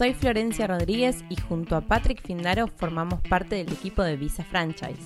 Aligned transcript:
Soy 0.00 0.14
Florencia 0.14 0.66
Rodríguez 0.66 1.22
y 1.28 1.36
junto 1.36 1.76
a 1.76 1.82
Patrick 1.82 2.22
Findaro 2.22 2.68
formamos 2.68 3.20
parte 3.20 3.56
del 3.56 3.70
equipo 3.70 4.02
de 4.02 4.16
Visa 4.16 4.42
Franchise. 4.42 4.96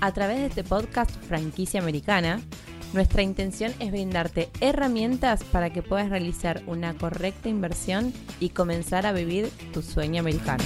A 0.00 0.10
través 0.10 0.38
de 0.38 0.46
este 0.46 0.64
podcast 0.64 1.12
Franquicia 1.28 1.80
Americana, 1.80 2.40
nuestra 2.92 3.22
intención 3.22 3.72
es 3.78 3.92
brindarte 3.92 4.50
herramientas 4.60 5.44
para 5.44 5.70
que 5.70 5.84
puedas 5.84 6.10
realizar 6.10 6.60
una 6.66 6.92
correcta 6.94 7.48
inversión 7.48 8.12
y 8.40 8.48
comenzar 8.48 9.06
a 9.06 9.12
vivir 9.12 9.48
tu 9.72 9.80
sueño 9.80 10.18
americano. 10.18 10.64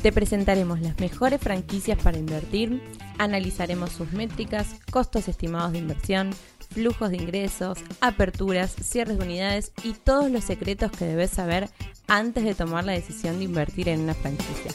Te 0.00 0.12
presentaremos 0.12 0.80
las 0.80 1.00
mejores 1.00 1.40
franquicias 1.40 1.98
para 2.00 2.18
invertir, 2.18 2.80
analizaremos 3.18 3.90
sus 3.90 4.12
métricas, 4.12 4.76
costos 4.92 5.26
estimados 5.26 5.72
de 5.72 5.78
inversión, 5.78 6.30
flujos 6.74 7.10
de 7.10 7.16
ingresos, 7.16 7.78
aperturas, 8.00 8.74
cierres 8.74 9.18
de 9.18 9.24
unidades 9.24 9.72
y 9.84 9.92
todos 9.92 10.30
los 10.30 10.44
secretos 10.44 10.90
que 10.90 11.04
debes 11.04 11.30
saber 11.30 11.68
antes 12.08 12.44
de 12.44 12.54
tomar 12.54 12.84
la 12.84 12.92
decisión 12.92 13.38
de 13.38 13.44
invertir 13.44 13.88
en 13.88 14.00
una 14.00 14.14
franquicia. 14.14 14.72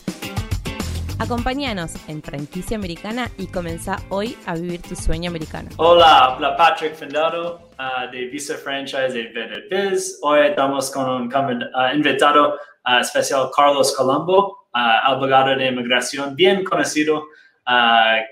Acompáñanos 1.19 1.91
en 2.07 2.23
Franquicia 2.23 2.77
Americana 2.77 3.29
y 3.37 3.47
comenzá 3.47 3.97
hoy 4.07 4.37
a 4.45 4.55
vivir 4.55 4.81
tu 4.81 4.95
sueño 4.95 5.29
americano. 5.29 5.69
Hola, 5.75 6.19
habla 6.19 6.55
Patrick 6.55 6.95
Fendado 6.95 7.69
uh, 7.77 8.09
de 8.09 8.27
Visa 8.27 8.55
Franchise 8.55 9.09
de 9.09 9.23
Better 9.33 9.67
Biz. 9.69 10.19
Hoy 10.21 10.47
estamos 10.47 10.89
con 10.91 11.09
un 11.09 11.23
uh, 11.27 11.93
invitado 11.93 12.55
uh, 12.87 13.01
especial, 13.01 13.49
Carlos 13.53 13.93
Colombo, 13.97 14.69
abogado 14.71 15.53
de 15.57 15.67
inmigración 15.67 16.35
bien 16.37 16.63
conocido 16.63 17.25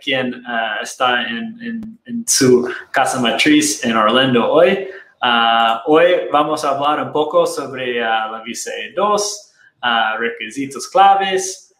quien 0.01 0.33
uh, 0.33 0.81
está 0.81 1.23
en, 1.27 1.99
en, 2.05 2.27
su 2.27 2.69
casa 2.91 3.19
matriz 3.19 3.83
en 3.83 3.95
Orlando 3.95 4.51
hoy. 4.51 4.87
Uh, 5.21 5.91
hoy 5.91 6.27
vamos 6.31 6.63
a 6.63 6.71
hablar 6.71 7.01
un 7.01 7.11
poco 7.11 7.45
sobre 7.45 7.99
uh, 8.01 8.31
la 8.31 8.41
visa 8.45 8.71
E2, 8.71 10.19
requisitos 10.19 10.87
claves, 10.89 11.73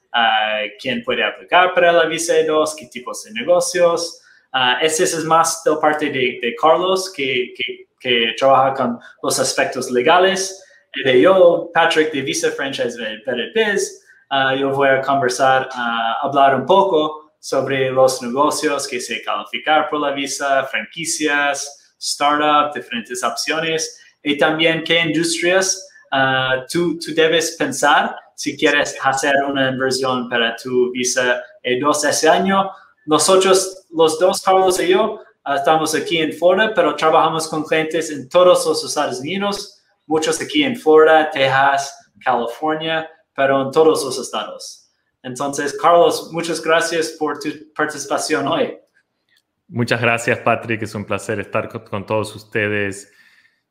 quién 0.80 1.04
puede 1.04 1.24
aplicar 1.24 1.74
para 1.74 1.92
la 1.92 2.06
visa 2.06 2.34
E2, 2.34 2.76
qué 2.78 2.88
tipos 2.88 3.24
de 3.24 3.32
negocios. 3.34 4.22
ese 4.82 5.04
es 5.04 5.24
más 5.26 5.64
de 5.64 5.76
parte 5.82 6.06
de, 6.06 6.40
de 6.42 6.56
Carlos, 6.60 7.12
que, 7.12 7.54
que, 7.56 7.88
que, 8.00 8.34
trabaja 8.38 8.74
con 8.74 9.00
los 9.22 9.40
aspectos 9.40 9.92
legales. 9.92 10.64
De 11.04 11.22
yo, 11.22 11.70
Patrick, 11.74 12.12
de 12.12 12.22
Visa 12.22 12.50
Franchise 12.52 12.98
Better 12.98 13.52
Biz, 13.54 14.06
yo 14.60 14.72
voy 14.72 14.90
a 14.90 15.02
conversar, 15.02 15.70
hablar 16.24 16.56
un 16.56 16.66
poco 16.66 17.27
sobre 17.40 17.92
los 17.92 18.22
negocios 18.22 18.88
que 18.88 19.00
se 19.00 19.22
califican 19.22 19.86
por 19.90 20.02
la 20.02 20.12
visa, 20.12 20.64
franquicias, 20.66 21.96
startup, 22.00 22.74
diferentes 22.74 23.24
opciones 23.24 24.00
y 24.24 24.38
también 24.38 24.84
qué 24.84 25.02
industrias 25.02 25.88
uh, 26.12 26.66
tú, 26.72 26.98
tú, 27.00 27.14
debes 27.14 27.56
pensar 27.58 28.16
si 28.36 28.58
quieres 28.58 28.96
hacer 29.02 29.36
una 29.48 29.70
inversión 29.70 30.30
para 30.30 30.56
tu 30.56 30.92
visa 30.92 31.42
E2 31.64 32.10
ese 32.10 32.30
año. 32.30 32.70
Nosotros, 33.06 33.86
los 33.92 34.20
dos, 34.20 34.42
Carlos 34.42 34.80
y 34.80 34.90
yo, 34.90 35.22
uh, 35.46 35.54
estamos 35.54 35.96
aquí 35.96 36.18
en 36.18 36.34
Florida, 36.34 36.74
pero 36.74 36.96
trabajamos 36.96 37.48
con 37.48 37.64
clientes 37.64 38.12
en 38.12 38.30
todos 38.30 38.66
los 38.66 38.84
Estados 38.84 39.20
Unidos, 39.20 39.82
muchos 40.06 40.42
aquí 40.42 40.64
en 40.64 40.76
Florida, 40.76 41.30
Texas, 41.32 42.12
California, 42.24 43.10
pero 43.34 43.62
en 43.62 43.72
todos 43.72 44.04
los 44.04 44.20
estados. 44.20 44.87
Entonces, 45.24 45.78
Carlos, 45.82 46.30
muchas 46.32 46.62
gracias 46.62 47.16
por 47.20 47.40
tu 47.40 47.50
participación 47.74 48.48
hoy. 48.48 48.78
Muchas 49.70 50.02
gracias, 50.02 50.40
Patrick. 50.40 50.84
Es 50.84 50.96
un 50.96 51.06
placer 51.06 51.40
estar 51.40 51.68
con, 51.90 52.06
todos 52.06 52.36
ustedes. 52.36 53.12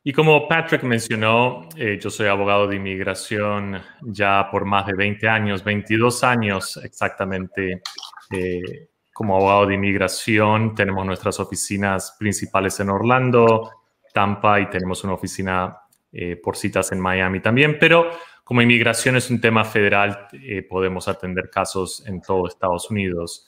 Y 0.03 0.13
como 0.13 0.47
Patrick 0.47 0.83
mencionó, 0.83 1.67
eh, 1.75 1.99
yo 2.01 2.09
soy 2.09 2.27
abogado 2.27 2.67
de 2.67 2.75
inmigración 2.75 3.81
ya 4.03 4.47
por 4.51 4.65
más 4.65 4.85
de 4.85 4.93
20 4.93 5.27
años, 5.27 5.63
22 5.63 6.23
años 6.23 6.77
exactamente. 6.83 7.81
Eh, 8.31 8.89
como 9.11 9.35
abogado 9.35 9.65
de 9.65 9.73
inmigración 9.73 10.75
tenemos 10.75 11.03
nuestras 11.03 11.39
oficinas 11.39 12.15
principales 12.19 12.79
en 12.79 12.91
Orlando, 12.91 13.71
Tampa 14.13 14.59
y 14.59 14.69
tenemos 14.69 15.03
una 15.03 15.13
oficina 15.13 15.75
eh, 16.19 16.35
por 16.35 16.57
citas 16.57 16.91
en 16.91 16.99
Miami 16.99 17.41
también, 17.41 17.77
pero 17.79 18.09
como 18.43 18.63
inmigración 18.63 19.15
es 19.17 19.29
un 19.29 19.39
tema 19.39 19.63
federal, 19.63 20.29
eh, 20.33 20.63
podemos 20.63 21.07
atender 21.07 21.51
casos 21.51 22.03
en 22.07 22.21
todo 22.21 22.47
Estados 22.47 22.89
Unidos. 22.89 23.45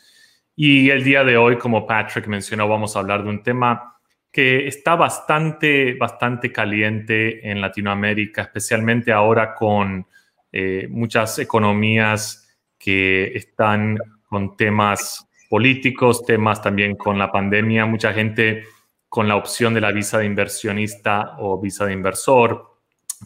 Y 0.56 0.92
el 0.92 1.04
día 1.04 1.24
de 1.24 1.36
hoy, 1.36 1.58
como 1.58 1.88
Patrick 1.88 2.28
mencionó, 2.28 2.68
vamos 2.68 2.96
a 2.96 3.00
hablar 3.00 3.24
de 3.24 3.30
un 3.30 3.42
tema 3.42 3.96
que 4.32 4.68
está 4.68 4.96
bastante, 4.96 5.96
bastante 5.96 6.52
caliente 6.52 7.50
en 7.50 7.60
Latinoamérica, 7.60 8.44
especialmente 8.44 9.12
ahora 9.12 9.56
con 9.56 10.06
eh, 10.52 10.88
muchas 10.92 11.40
economías 11.40 12.56
que 12.78 13.32
están 13.34 13.98
con 14.28 14.56
temas 14.56 15.28
políticos, 15.50 16.24
temas 16.24 16.62
también 16.62 16.96
con 16.96 17.18
la 17.18 17.32
pandemia, 17.32 17.88
mucha 17.88 18.14
gente 18.14 18.64
con 19.10 19.28
la 19.28 19.36
opción 19.36 19.74
de 19.74 19.82
la 19.82 19.92
visa 19.92 20.20
de 20.20 20.26
inversionista 20.26 21.36
o 21.40 21.60
visa 21.60 21.86
de 21.86 21.94
inversor. 21.94 22.78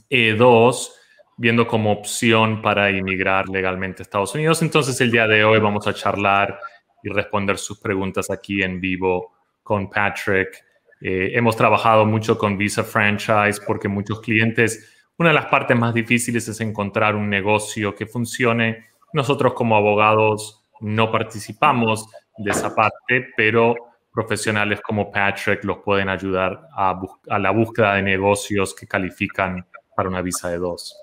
E2, 0.10 0.90
viendo 1.38 1.68
como 1.68 1.92
opción 1.92 2.62
para 2.62 2.90
inmigrar 2.90 3.48
legalmente 3.50 4.02
a 4.02 4.04
Estados 4.04 4.34
Unidos. 4.34 4.62
Entonces 4.62 5.00
el 5.02 5.12
día 5.12 5.28
de 5.28 5.44
hoy 5.44 5.60
vamos 5.60 5.86
a 5.88 5.94
charlar 5.94 6.60
y 7.04 7.10
responder 7.10 7.58
sus 7.58 7.80
preguntas 7.80 8.30
aquí 8.30 8.64
en 8.64 8.80
vivo 8.80 9.34
con 9.62 9.90
Patrick. 9.90 10.64
Eh, 11.02 11.32
hemos 11.34 11.56
trabajado 11.56 12.06
mucho 12.06 12.38
con 12.38 12.58
Visa 12.58 12.84
Franchise 12.84 13.62
porque 13.66 13.88
muchos 13.88 14.22
clientes, 14.22 14.90
una 15.18 15.30
de 15.30 15.36
las 15.36 15.48
partes 15.48 15.78
más 15.78 15.94
difíciles 15.94 16.48
es 16.48 16.62
encontrar 16.62 17.16
un 17.16 17.30
negocio 17.30 17.94
que 17.94 18.06
funcione. 18.06 18.86
Nosotros 19.12 19.54
como 19.54 19.76
abogados 19.76 20.64
no 20.80 21.12
participamos 21.12 22.08
de 22.38 22.52
esa 22.52 22.74
parte, 22.74 23.28
pero 23.36 23.76
profesionales 24.14 24.80
como 24.82 25.12
Patrick 25.12 25.64
los 25.64 25.80
pueden 25.80 26.10
ayudar 26.10 26.68
a, 26.76 27.00
a 27.30 27.40
la 27.40 27.52
búsqueda 27.52 27.96
de 27.96 28.04
negocios 28.04 28.76
que 28.76 28.88
califican 28.88 29.66
para 29.96 30.10
una 30.10 30.22
visa 30.22 30.50
de 30.50 30.58
dos. 30.58 30.96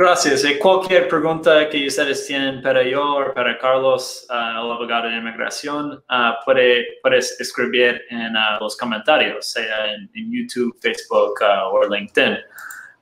Gracias. 0.00 0.44
Y 0.44 0.58
cualquier 0.58 1.08
pregunta 1.08 1.68
que 1.68 1.86
ustedes 1.86 2.26
tienen 2.26 2.62
para 2.62 2.82
yo 2.82 3.16
o 3.16 3.34
para 3.34 3.58
Carlos, 3.58 4.26
uh, 4.30 4.32
el 4.32 4.72
abogado 4.72 5.08
de 5.08 5.16
inmigración, 5.16 5.92
uh, 5.92 6.42
puede, 6.42 6.98
puedes 7.02 7.38
escribir 7.38 8.00
en 8.08 8.34
uh, 8.34 8.60
los 8.60 8.78
comentarios, 8.78 9.46
sea 9.46 9.92
en, 9.92 10.08
YouTube, 10.14 10.74
Facebook 10.80 11.34
o 11.42 11.84
LinkedIn. 11.86 12.38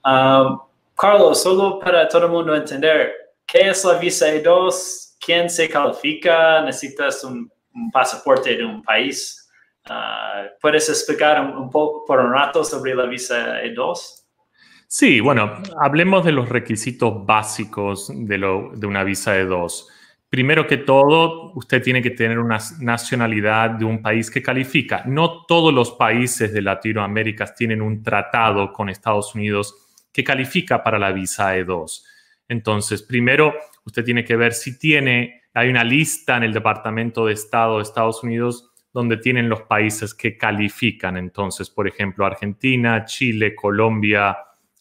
Um, 0.04 0.58
Carlos, 0.96 1.40
solo 1.40 1.78
para 1.78 2.08
todo 2.08 2.24
el 2.24 2.32
mundo 2.32 2.56
entender, 2.56 3.12
¿qué 3.46 3.68
es 3.68 3.84
la 3.84 3.94
visa 3.94 4.26
E2? 4.34 5.18
¿Quién 5.24 5.48
se 5.48 5.68
califica? 5.68 6.62
¿Necesitas 6.62 7.22
un, 7.22 7.48
pasaporte 7.90 8.56
de 8.56 8.64
un 8.64 8.82
país? 8.82 9.50
¿Puedes 10.60 10.88
explicar 10.88 11.40
un, 11.40 11.56
un, 11.56 11.70
poco 11.70 12.04
por 12.04 12.20
un 12.20 12.32
rato 12.32 12.62
sobre 12.62 12.94
la 12.94 13.06
visa 13.06 13.62
E2? 13.62 14.18
Sí, 14.86 15.20
bueno, 15.20 15.62
hablemos 15.80 16.24
de 16.24 16.32
los 16.32 16.48
requisitos 16.48 17.26
básicos 17.26 18.10
de, 18.14 18.38
de 18.38 18.86
una 18.86 19.04
visa 19.04 19.32
de 19.32 19.44
dos. 19.44 19.86
Primero 20.30 20.66
que 20.66 20.78
todo, 20.78 21.52
usted 21.54 21.82
tiene 21.82 22.02
que 22.02 22.10
tener 22.10 22.38
una 22.38 22.58
nacionalidad 22.80 23.70
de 23.70 23.84
un 23.84 24.02
país 24.02 24.30
que 24.30 24.42
califica. 24.42 25.02
No 25.06 25.46
todos 25.46 25.72
los 25.72 25.92
países 25.92 26.52
de 26.52 26.62
Latinoamérica 26.62 27.46
tienen 27.54 27.80
un 27.80 28.02
tratado 28.02 28.72
con 28.72 28.88
Estados 28.88 29.34
Unidos 29.34 29.74
que 30.12 30.24
califica 30.24 30.82
para 30.82 30.98
la 30.98 31.12
visa 31.12 31.56
E2. 31.56 32.02
Entonces, 32.48 33.02
primero, 33.02 33.54
usted 33.84 34.04
tiene 34.04 34.24
que 34.24 34.36
ver 34.36 34.54
si 34.54 34.78
tiene, 34.78 35.42
hay 35.58 35.70
una 35.70 35.84
lista 35.84 36.36
en 36.36 36.44
el 36.44 36.52
Departamento 36.52 37.26
de 37.26 37.32
Estado 37.32 37.76
de 37.76 37.82
Estados 37.82 38.22
Unidos 38.22 38.70
donde 38.92 39.16
tienen 39.16 39.48
los 39.48 39.62
países 39.62 40.14
que 40.14 40.36
califican. 40.36 41.16
Entonces, 41.16 41.70
por 41.70 41.86
ejemplo, 41.86 42.24
Argentina, 42.24 43.04
Chile, 43.04 43.54
Colombia, 43.54 44.36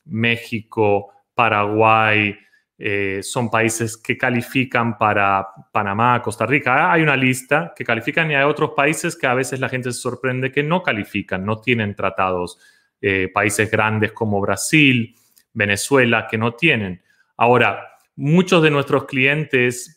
México, 0.05 1.09
Paraguay, 1.35 2.35
eh, 2.79 3.19
son 3.23 3.49
países 3.49 3.97
que 3.97 4.17
califican 4.17 4.97
para 4.97 5.47
Panamá, 5.71 6.21
Costa 6.21 6.45
Rica. 6.45 6.91
Hay 6.91 7.01
una 7.01 7.15
lista 7.15 7.73
que 7.75 7.83
califican 7.83 8.29
y 8.31 8.35
hay 8.35 8.43
otros 8.43 8.71
países 8.75 9.15
que 9.15 9.27
a 9.27 9.33
veces 9.33 9.59
la 9.59 9.69
gente 9.69 9.91
se 9.91 9.99
sorprende 9.99 10.51
que 10.51 10.63
no 10.63 10.83
califican, 10.83 11.45
no 11.45 11.59
tienen 11.59 11.95
tratados. 11.95 12.59
Eh, 12.99 13.29
países 13.31 13.69
grandes 13.69 14.11
como 14.11 14.41
Brasil, 14.41 15.15
Venezuela, 15.53 16.27
que 16.27 16.37
no 16.37 16.55
tienen. 16.55 17.03
Ahora, 17.35 17.99
muchos 18.15 18.63
de 18.63 18.71
nuestros 18.71 19.05
clientes, 19.05 19.96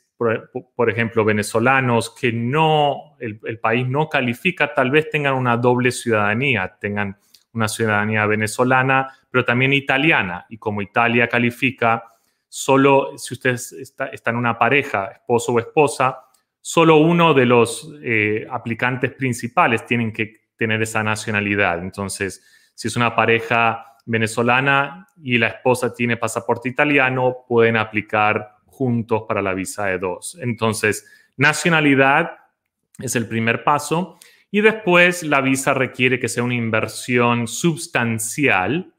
por, 0.76 0.90
ejemplo, 0.90 1.24
venezolanos, 1.24 2.10
que 2.10 2.30
no, 2.30 3.16
el, 3.18 3.40
el, 3.44 3.58
país 3.58 3.88
no 3.88 4.10
califica, 4.10 4.74
tal 4.74 4.90
vez 4.90 5.08
tengan 5.08 5.32
una 5.32 5.56
doble 5.56 5.90
ciudadanía, 5.90 6.76
tengan 6.78 7.16
una 7.54 7.68
ciudadanía 7.68 8.26
venezolana, 8.26 9.08
pero 9.30 9.46
también 9.46 9.72
italiana. 9.72 10.44
Y 10.50 10.58
como 10.58 10.82
Italia 10.82 11.26
califica, 11.26 12.04
solo 12.46 13.16
si 13.16 13.32
usted 13.32 13.54
está, 13.54 14.08
está 14.08 14.30
en 14.30 14.36
una 14.36 14.58
pareja, 14.58 15.06
esposo 15.06 15.52
o 15.54 15.58
esposa, 15.58 16.18
solo 16.60 16.96
uno 16.98 17.32
de 17.32 17.46
los 17.46 17.90
eh, 18.02 18.46
aplicantes 18.50 19.12
principales 19.12 19.86
tienen 19.86 20.12
que 20.12 20.34
tener 20.54 20.82
esa 20.82 21.02
nacionalidad. 21.02 21.78
Entonces, 21.78 22.44
si 22.74 22.88
es 22.88 22.96
una 22.96 23.16
pareja 23.16 23.96
venezolana 24.04 25.06
y 25.22 25.38
la 25.38 25.48
esposa 25.48 25.94
tiene 25.94 26.18
pasaporte 26.18 26.68
italiano, 26.68 27.38
pueden 27.48 27.78
aplicar 27.78 28.59
juntos 28.80 29.24
para 29.28 29.42
la 29.42 29.52
visa 29.52 29.94
E2. 29.94 30.38
Entonces, 30.40 31.06
nacionalidad 31.36 32.30
es 32.98 33.14
el 33.14 33.28
primer 33.28 33.62
paso 33.62 34.18
y 34.50 34.62
después 34.62 35.22
la 35.22 35.42
visa 35.42 35.74
requiere 35.74 36.18
que 36.18 36.30
sea 36.30 36.44
una 36.44 36.54
inversión 36.54 37.46
sustancial, 37.46 38.94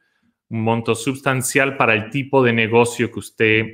un 0.50 0.62
monto 0.62 0.94
sustancial 0.94 1.78
para 1.78 1.96
el 1.96 2.12
tipo 2.12 2.44
de 2.44 2.54
negocio 2.54 3.12
que 3.12 3.20
usted 3.20 3.66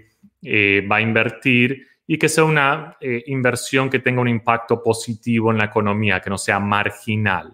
eh, 0.41 0.87
va 0.89 0.95
a 0.95 1.01
invertir 1.01 1.85
y 2.07 2.17
que 2.17 2.29
sea 2.29 2.45
una 2.45 2.95
eh, 3.01 3.25
inversión 3.27 3.89
que 3.89 3.99
tenga 3.99 4.21
un 4.21 4.29
impacto 4.29 4.81
positivo 4.81 5.51
en 5.51 5.57
la 5.57 5.65
economía, 5.65 6.21
que 6.21 6.29
no 6.29 6.37
sea 6.37 6.57
marginal. 6.57 7.53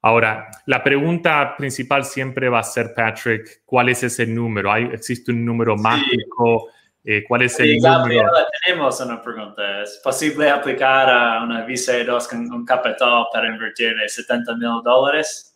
Ahora, 0.00 0.48
la 0.64 0.82
pregunta 0.82 1.54
principal 1.58 2.06
siempre 2.06 2.48
va 2.48 2.60
a 2.60 2.64
ser, 2.64 2.94
Patrick, 2.96 3.60
¿cuál 3.66 3.90
es 3.90 4.02
ese 4.02 4.26
número? 4.26 4.72
¿Hay, 4.72 4.84
¿Existe 4.84 5.30
un 5.30 5.44
número 5.44 5.76
mágico? 5.76 6.70
Eh, 7.04 7.24
¿Cuál 7.26 7.42
es 7.42 7.58
el 7.58 7.78
número? 7.78 8.30
tenemos 8.64 9.00
una 9.00 9.20
pregunta. 9.20 9.82
¿Es 9.82 10.00
posible 10.02 10.48
aplicar 10.48 11.10
a 11.10 11.42
una 11.42 11.64
visa 11.64 11.92
de 11.92 12.04
2 12.04 12.28
con 12.28 12.52
un 12.52 12.64
capital 12.64 13.24
para 13.32 13.48
invertir 13.48 13.96
de 13.96 14.08
70 14.08 14.56
mil 14.56 14.82
dólares? 14.84 15.52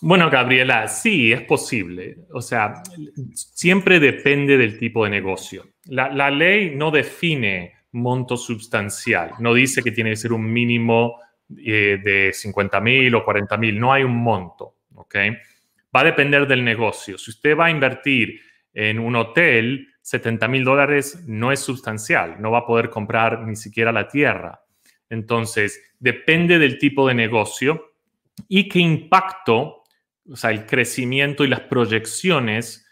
Bueno, 0.00 0.30
Gabriela, 0.30 0.86
sí, 0.86 1.32
es 1.32 1.42
posible. 1.42 2.18
O 2.32 2.40
sea, 2.40 2.74
siempre 3.34 3.98
depende 3.98 4.56
del 4.56 4.78
tipo 4.78 5.04
de 5.04 5.10
negocio. 5.10 5.66
La, 5.86 6.30
ley 6.30 6.76
no 6.76 6.90
define 6.92 7.74
monto 7.92 8.36
sustancial, 8.36 9.32
no 9.40 9.54
dice 9.54 9.82
que 9.82 9.90
tiene 9.90 10.10
que 10.10 10.16
ser 10.16 10.32
un 10.32 10.44
mínimo 10.44 11.18
eh, 11.56 11.98
de 12.04 12.32
50 12.32 12.80
mil 12.80 13.14
o 13.14 13.24
40 13.24 13.56
mil, 13.56 13.80
no 13.80 13.92
hay 13.92 14.04
un 14.04 14.16
monto, 14.16 14.76
¿ok? 14.94 15.16
Va 15.94 16.00
a 16.00 16.04
depender 16.04 16.46
del 16.46 16.62
negocio. 16.62 17.18
Si 17.18 17.30
usted 17.30 17.56
va 17.56 17.66
a 17.66 17.70
invertir 17.70 18.40
en 18.74 19.00
un 19.00 19.16
hotel, 19.16 19.88
70 20.08 20.48
mil 20.48 20.64
dólares 20.64 21.22
no 21.26 21.52
es 21.52 21.60
sustancial, 21.60 22.40
no 22.40 22.50
va 22.50 22.60
a 22.60 22.66
poder 22.66 22.88
comprar 22.88 23.46
ni 23.46 23.56
siquiera 23.56 23.92
la 23.92 24.08
tierra. 24.08 24.64
Entonces, 25.10 25.82
depende 25.98 26.58
del 26.58 26.78
tipo 26.78 27.06
de 27.06 27.12
negocio 27.12 27.92
y 28.48 28.70
qué 28.70 28.78
impacto, 28.78 29.84
o 30.26 30.34
sea, 30.34 30.50
el 30.50 30.64
crecimiento 30.64 31.44
y 31.44 31.48
las 31.48 31.60
proyecciones 31.60 32.86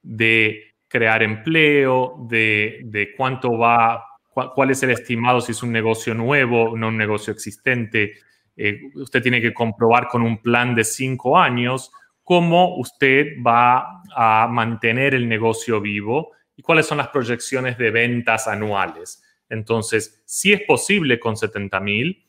de 0.00 0.76
crear 0.88 1.22
empleo, 1.22 2.16
de, 2.30 3.12
cuánto 3.18 3.58
va, 3.58 4.02
cuál 4.32 4.70
es 4.70 4.82
el 4.82 4.92
estimado 4.92 5.42
si 5.42 5.52
es 5.52 5.62
un 5.62 5.72
negocio 5.72 6.14
nuevo, 6.14 6.74
no 6.74 6.88
un 6.88 6.96
negocio 6.96 7.34
existente. 7.34 8.14
Eh, 8.56 8.80
usted 8.94 9.20
tiene 9.22 9.42
que 9.42 9.52
comprobar 9.52 10.08
con 10.08 10.22
un 10.22 10.38
plan 10.38 10.74
de 10.74 10.84
cinco 10.84 11.38
años 11.38 11.92
cómo 12.24 12.78
usted 12.78 13.34
va 13.46 14.02
a 14.16 14.48
mantener 14.48 15.14
el 15.14 15.28
negocio 15.28 15.78
vivo 15.78 16.30
cuáles 16.62 16.86
son 16.86 16.98
las 16.98 17.08
proyecciones 17.08 17.76
de 17.76 17.90
ventas 17.90 18.48
anuales. 18.48 19.22
Entonces, 19.48 20.22
si 20.24 20.52
es 20.52 20.62
posible 20.62 21.20
con 21.20 21.36
70 21.36 21.78
mil, 21.80 22.24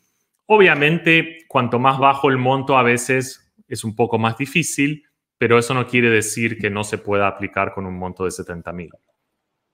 obviamente 0.46 1.46
cuanto 1.48 1.80
más 1.80 1.98
bajo 1.98 2.30
el 2.30 2.38
monto 2.38 2.78
a 2.78 2.84
veces 2.84 3.54
es 3.68 3.84
un 3.84 3.96
poco 3.96 4.18
más 4.18 4.38
difícil, 4.38 5.06
pero 5.38 5.58
eso 5.58 5.74
no 5.74 5.88
quiere 5.88 6.10
decir 6.10 6.58
que 6.60 6.70
no 6.70 6.84
se 6.84 6.98
pueda 6.98 7.28
aplicar 7.28 7.74
con 7.74 7.86
un 7.86 7.98
monto 7.98 8.26
de 8.26 8.32
70 8.32 8.74
mil. 8.74 8.90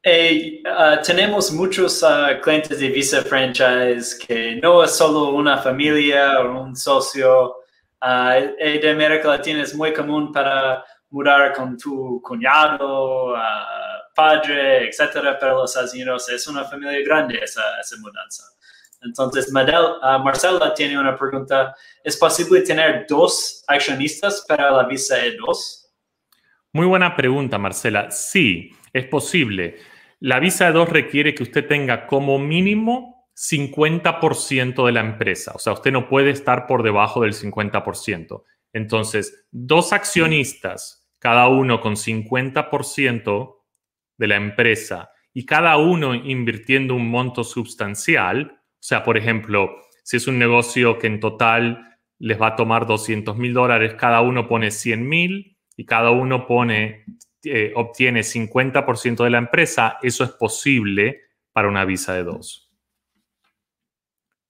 Uh, 0.06 1.02
tenemos 1.06 1.52
muchos 1.52 2.02
uh, 2.04 2.40
clientes 2.42 2.80
de 2.80 2.88
Visa 2.90 3.22
Franchise 3.22 4.18
que 4.26 4.56
no 4.56 4.84
es 4.84 4.92
solo 4.92 5.32
una 5.32 5.58
familia 5.58 6.40
o 6.40 6.62
un 6.62 6.76
socio. 6.76 7.56
Uh, 8.02 8.56
de 8.58 8.90
América 8.90 9.28
Latina 9.28 9.62
es 9.62 9.76
muy 9.76 9.94
común 9.94 10.32
para 10.32 10.86
mudar 11.10 11.54
con 11.54 11.78
tu 11.78 12.22
cuñado, 12.22 13.36
padre, 14.20 14.90
etcétera, 14.90 15.38
pero 15.40 15.60
los 15.60 15.72
Estados 15.72 15.94
Unidos 15.94 16.30
es 16.30 16.46
una 16.48 16.66
familia 16.66 17.00
grande 17.06 17.40
esa, 17.42 17.62
esa 17.80 17.96
mudanza. 18.00 18.44
Entonces, 19.02 19.50
Marcela 19.52 20.74
tiene 20.74 21.00
una 21.00 21.16
pregunta. 21.18 21.74
¿Es 22.04 22.18
posible 22.18 22.62
tener 22.62 23.06
dos 23.08 23.64
accionistas 23.66 24.44
para 24.46 24.72
la 24.72 24.84
visa 24.84 25.16
E2? 25.18 25.86
Muy 26.74 26.86
buena 26.86 27.16
pregunta, 27.16 27.58
Marcela. 27.58 28.12
Sí, 28.12 28.72
es 28.92 29.06
posible. 29.06 29.78
La 30.20 30.40
visa 30.40 30.70
E2 30.70 30.90
requiere 30.90 31.34
que 31.34 31.44
usted 31.44 31.66
tenga 31.66 32.06
como 32.06 32.38
mínimo 32.38 33.30
50% 33.36 34.86
de 34.86 34.92
la 34.92 35.00
empresa. 35.00 35.54
O 35.56 35.60
sea, 35.60 35.72
usted 35.72 35.94
no 35.94 36.10
puede 36.10 36.32
estar 36.32 36.68
por 36.68 36.84
debajo 36.84 37.22
del 37.22 37.34
50%. 37.34 38.44
Entonces, 38.74 39.46
dos 39.50 39.94
accionistas, 39.94 41.10
cada 41.20 41.48
uno 41.48 41.80
con 41.80 41.96
50% 41.96 43.59
de 44.20 44.28
la 44.28 44.36
empresa 44.36 45.10
y 45.34 45.46
cada 45.46 45.78
uno 45.78 46.14
invirtiendo 46.14 46.94
un 46.94 47.10
monto 47.10 47.44
sustancial, 47.44 48.52
o 48.52 48.78
sea, 48.80 49.04
por 49.04 49.18
ejemplo, 49.18 49.76
si 50.04 50.18
es 50.18 50.28
un 50.28 50.38
negocio 50.38 51.00
que 51.00 51.08
en 51.08 51.20
total 51.20 51.98
les 52.20 52.40
va 52.40 52.48
a 52.48 52.56
tomar 52.56 52.86
200 52.86 53.38
mil 53.38 53.54
dólares, 53.54 53.96
cada 53.96 54.22
uno 54.22 54.48
pone 54.48 54.70
100 54.70 55.08
mil 55.08 55.58
y 55.78 55.86
cada 55.86 56.12
uno 56.12 56.46
pone, 56.46 57.06
eh, 57.44 57.72
obtiene 57.76 58.24
50% 58.24 59.24
de 59.24 59.30
la 59.30 59.38
empresa, 59.38 59.98
eso 60.04 60.24
es 60.26 60.32
posible 60.32 61.22
para 61.54 61.70
una 61.70 61.86
visa 61.86 62.14
de 62.14 62.24
dos. 62.24 62.70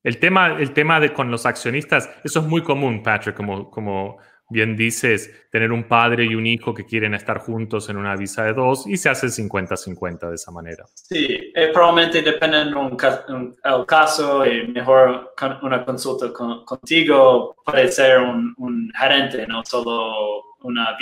El 0.01 0.17
tema, 0.17 0.57
el 0.59 0.71
tema 0.71 0.99
de 0.99 1.13
con 1.13 1.29
los 1.29 1.45
accionistas, 1.45 2.09
eso 2.23 2.39
es 2.39 2.45
muy 2.45 2.63
común, 2.63 3.03
Patrick, 3.03 3.35
como, 3.35 3.69
como 3.69 4.17
bien 4.49 4.75
dices, 4.75 5.47
tener 5.51 5.71
un 5.71 5.83
padre 5.83 6.25
y 6.25 6.35
un 6.35 6.45
hijo 6.47 6.73
que 6.73 6.85
quieren 6.85 7.13
estar 7.13 7.39
juntos 7.39 7.89
en 7.89 7.97
una 7.97 8.15
visa 8.15 8.43
de 8.43 8.53
dos 8.53 8.85
y 8.87 8.97
se 8.97 9.09
hace 9.09 9.27
50-50 9.27 10.29
de 10.29 10.35
esa 10.35 10.51
manera. 10.51 10.85
Sí, 10.93 11.51
eh, 11.55 11.69
probablemente 11.71 12.21
depende 12.21 12.65
del 12.65 13.85
caso 13.85 14.45
y 14.45 14.67
mejor 14.67 15.33
una 15.61 15.85
consulta 15.85 16.33
contigo 16.33 17.55
puede 17.63 17.91
ser 17.91 18.19
un, 18.19 18.91
gerente, 18.97 19.45
no 19.47 19.63
solo 19.63 20.55
una 20.61 20.97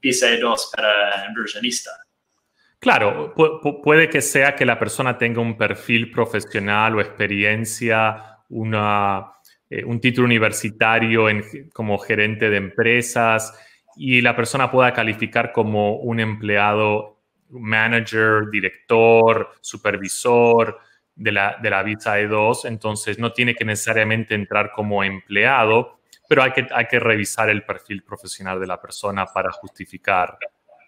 visa 0.00 0.26
de 0.26 0.38
dos 0.38 0.70
para 0.74 1.26
inversionista. 1.28 1.90
Claro, 2.80 3.34
puede 3.82 4.08
que 4.08 4.20
sea 4.20 4.54
que 4.54 4.64
la 4.64 4.78
persona 4.78 5.18
tenga 5.18 5.40
un 5.40 5.56
perfil 5.56 6.12
profesional 6.12 6.94
o 6.94 7.00
experiencia, 7.00 8.38
una 8.50 9.32
eh, 9.70 9.84
un 9.84 10.00
título 10.00 10.26
universitario 10.26 11.26
como 11.72 11.98
gerente 11.98 12.48
de 12.48 12.56
empresas 12.56 13.52
y 13.96 14.20
la 14.20 14.34
persona 14.34 14.70
pueda 14.70 14.92
calificar 14.92 15.52
como 15.52 15.96
un 15.96 16.20
empleado, 16.20 17.18
manager, 17.50 18.48
director, 18.50 19.50
supervisor 19.60 20.78
de 21.14 21.32
la, 21.32 21.58
de 21.60 21.70
la 21.70 21.82
visa 21.82 22.18
E2, 22.18 22.66
entonces 22.66 23.18
no 23.18 23.32
tiene 23.32 23.54
que 23.54 23.64
necesariamente 23.64 24.34
entrar 24.34 24.70
como 24.70 25.02
empleado, 25.02 25.98
pero 26.28 26.42
hay 26.42 26.52
que, 26.52 26.66
hay 26.72 26.86
que 26.86 27.00
revisar 27.00 27.50
el 27.50 27.64
perfil 27.64 28.02
profesional 28.04 28.60
de 28.60 28.66
la 28.66 28.80
persona 28.80 29.26
para 29.26 29.50
justificar 29.50 30.38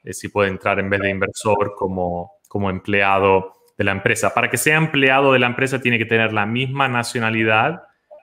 eh, 0.05 0.13
si 0.13 0.29
puede 0.29 0.51
entrar 0.51 0.79
en 0.79 0.89
vez 0.89 1.01
de 1.01 1.11
inversor 1.11 1.75
como, 1.77 2.39
como 2.49 2.71
empleado 2.71 3.55
de 3.77 3.85
la 3.85 3.93
empresa. 3.93 4.33
Para 4.33 4.49
que 4.49 4.57
sea 4.57 4.77
empleado 4.77 5.33
de 5.33 5.39
la 5.39 5.47
empresa 5.47 5.81
tiene 5.81 5.99
que 5.99 6.05
tener 6.05 6.33
la 6.33 6.47
misma 6.47 6.89
nacionalidad 6.89 7.83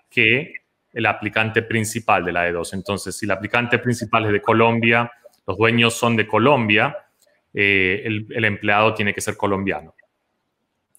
que 0.09 0.53
el 0.93 1.05
aplicante 1.05 1.61
principal 1.61 2.25
de 2.25 2.31
la 2.31 2.49
E2. 2.49 2.73
Entonces, 2.73 3.15
si 3.15 3.25
el 3.25 3.31
aplicante 3.31 3.77
principal 3.79 4.25
es 4.25 4.31
de 4.31 4.41
Colombia, 4.41 5.11
los 5.45 5.57
dueños 5.57 5.93
son 5.93 6.15
de 6.15 6.27
Colombia, 6.27 6.97
eh, 7.53 8.03
el, 8.05 8.45
empleado 8.45 8.93
tiene 8.93 9.13
que 9.13 9.21
ser 9.21 9.37
colombiano. 9.37 9.95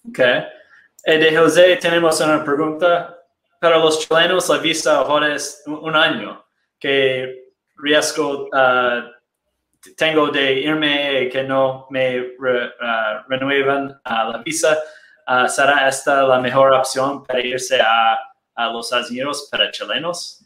Ok. 0.09 0.19
Eh, 0.21 1.19
de 1.19 1.37
José 1.37 1.77
tenemos 1.77 2.21
una 2.21 2.45
pregunta. 2.45 3.15
Para 3.61 3.79
los 3.79 3.99
chilenos, 3.99 4.49
la 4.49 4.59
visa 4.59 4.99
ahora 4.99 5.35
es 5.35 5.63
un 5.67 5.97
año. 5.97 6.45
¿Qué 6.79 7.51
riesgo 7.77 8.45
uh, 8.45 9.91
tengo 9.97 10.29
de 10.29 10.53
irme 10.61 11.29
que 11.29 11.43
no 11.43 11.89
me 11.91 12.21
uh, 12.21 13.29
renuevan 13.29 14.01
la 14.05 14.43
visa? 14.45 14.79
Uh, 15.27 15.49
¿Será 15.49 15.89
esta 15.89 16.23
la 16.23 16.39
mejor 16.39 16.73
opción 16.73 17.25
para 17.25 17.41
irse 17.41 17.81
a 17.81 18.17
a 18.59 18.73
los 18.73 18.93
Estados 18.93 19.49
para 19.51 19.71
chilenos? 19.71 20.45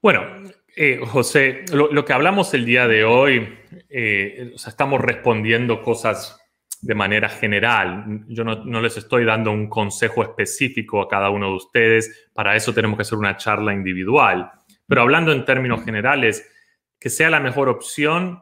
Bueno, 0.00 0.50
eh, 0.74 0.98
José, 1.04 1.64
lo, 1.70 2.04
que 2.04 2.12
hablamos 2.12 2.54
el 2.54 2.64
día 2.64 2.88
de 2.88 3.04
hoy, 3.04 3.58
eh, 3.90 4.52
estamos 4.54 5.00
respondiendo 5.00 5.82
cosas 5.82 6.40
de 6.80 6.94
manera 6.94 7.28
general. 7.28 8.24
Yo 8.28 8.44
no, 8.44 8.64
no, 8.64 8.80
les 8.80 8.96
estoy 8.96 9.26
dando 9.26 9.52
un 9.52 9.68
consejo 9.68 10.22
específico 10.22 11.02
a 11.02 11.08
cada 11.08 11.28
uno 11.28 11.50
de 11.50 11.56
ustedes. 11.56 12.30
Para 12.32 12.56
eso 12.56 12.72
tenemos 12.72 12.96
que 12.96 13.02
hacer 13.02 13.18
una 13.18 13.36
charla 13.36 13.74
individual. 13.74 14.50
Pero 14.86 15.02
hablando 15.02 15.32
en 15.32 15.44
términos 15.44 15.84
generales, 15.84 16.50
que 16.98 17.10
sea 17.10 17.28
la 17.28 17.40
mejor 17.40 17.68
opción, 17.68 18.40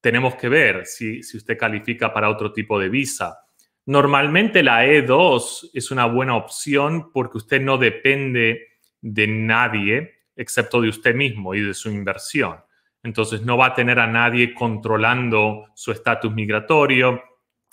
tenemos 0.00 0.36
que 0.36 0.48
ver 0.48 0.86
si, 0.86 1.22
si 1.22 1.36
usted 1.36 1.58
califica 1.58 2.12
para 2.12 2.30
otro 2.30 2.52
tipo 2.52 2.78
de 2.78 2.88
visa. 2.88 3.41
Normalmente 3.86 4.62
la 4.62 4.86
E2 4.86 5.70
es 5.74 5.90
una 5.90 6.06
buena 6.06 6.36
opción 6.36 7.10
porque 7.12 7.38
usted 7.38 7.60
no 7.60 7.78
depende 7.78 8.68
de 9.00 9.26
nadie 9.26 10.22
excepto 10.36 10.80
de 10.80 10.88
usted 10.88 11.14
mismo 11.14 11.54
y 11.54 11.60
de 11.60 11.74
su 11.74 11.90
inversión. 11.90 12.58
Entonces 13.02 13.42
no 13.42 13.56
va 13.56 13.66
a 13.66 13.74
tener 13.74 13.98
a 13.98 14.06
nadie 14.06 14.54
controlando 14.54 15.66
su 15.74 15.90
estatus 15.90 16.32
migratorio. 16.32 17.22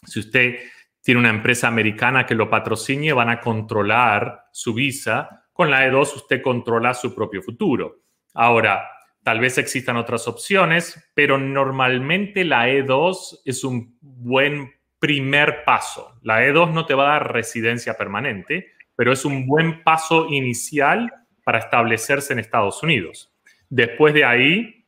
Si 0.04 0.20
usted 0.20 0.60
tiene 1.02 1.20
una 1.20 1.30
empresa 1.30 1.68
americana 1.68 2.26
que 2.26 2.36
lo 2.36 2.50
patrocine, 2.50 3.14
van 3.14 3.30
a 3.30 3.40
controlar 3.40 4.48
su 4.52 4.74
visa. 4.74 5.46
Con 5.54 5.70
la 5.70 5.88
E2 5.88 6.16
usted 6.16 6.42
controla 6.42 6.94
su 6.94 7.14
propio 7.14 7.44
futuro. 7.44 8.02
Ahora, 8.34 8.90
tal 9.24 9.40
vez 9.40 9.58
existan 9.58 9.98
otras 9.98 10.28
opciones, 10.28 11.12
pero 11.14 11.38
normalmente 11.38 12.44
la 12.44 12.68
E2 12.68 13.42
es 13.46 13.64
un 13.64 13.98
buen 14.02 14.72
primer 15.00 15.64
paso. 15.64 16.16
La 16.22 16.44
E2 16.44 16.72
no 16.72 16.86
te 16.86 16.94
va 16.94 17.10
a 17.10 17.20
dar 17.20 17.34
residencia 17.34 17.96
permanente, 17.96 18.74
pero 18.96 19.14
es 19.14 19.26
un 19.26 19.48
buen 19.48 19.84
paso 19.84 20.28
inicial 20.30 21.12
para 21.44 21.60
establecerse 21.60 22.34
en 22.34 22.40
Estados 22.40 22.84
Unidos. 22.84 23.34
Después 23.70 24.14
de 24.14 24.26
ahí, 24.26 24.86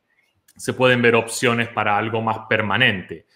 se 0.56 0.74
pueden 0.74 1.02
ver 1.02 1.14
opciones 1.14 1.68
para 1.68 1.96
algo 1.96 2.20
más 2.20 2.40
permanente. 2.48 3.26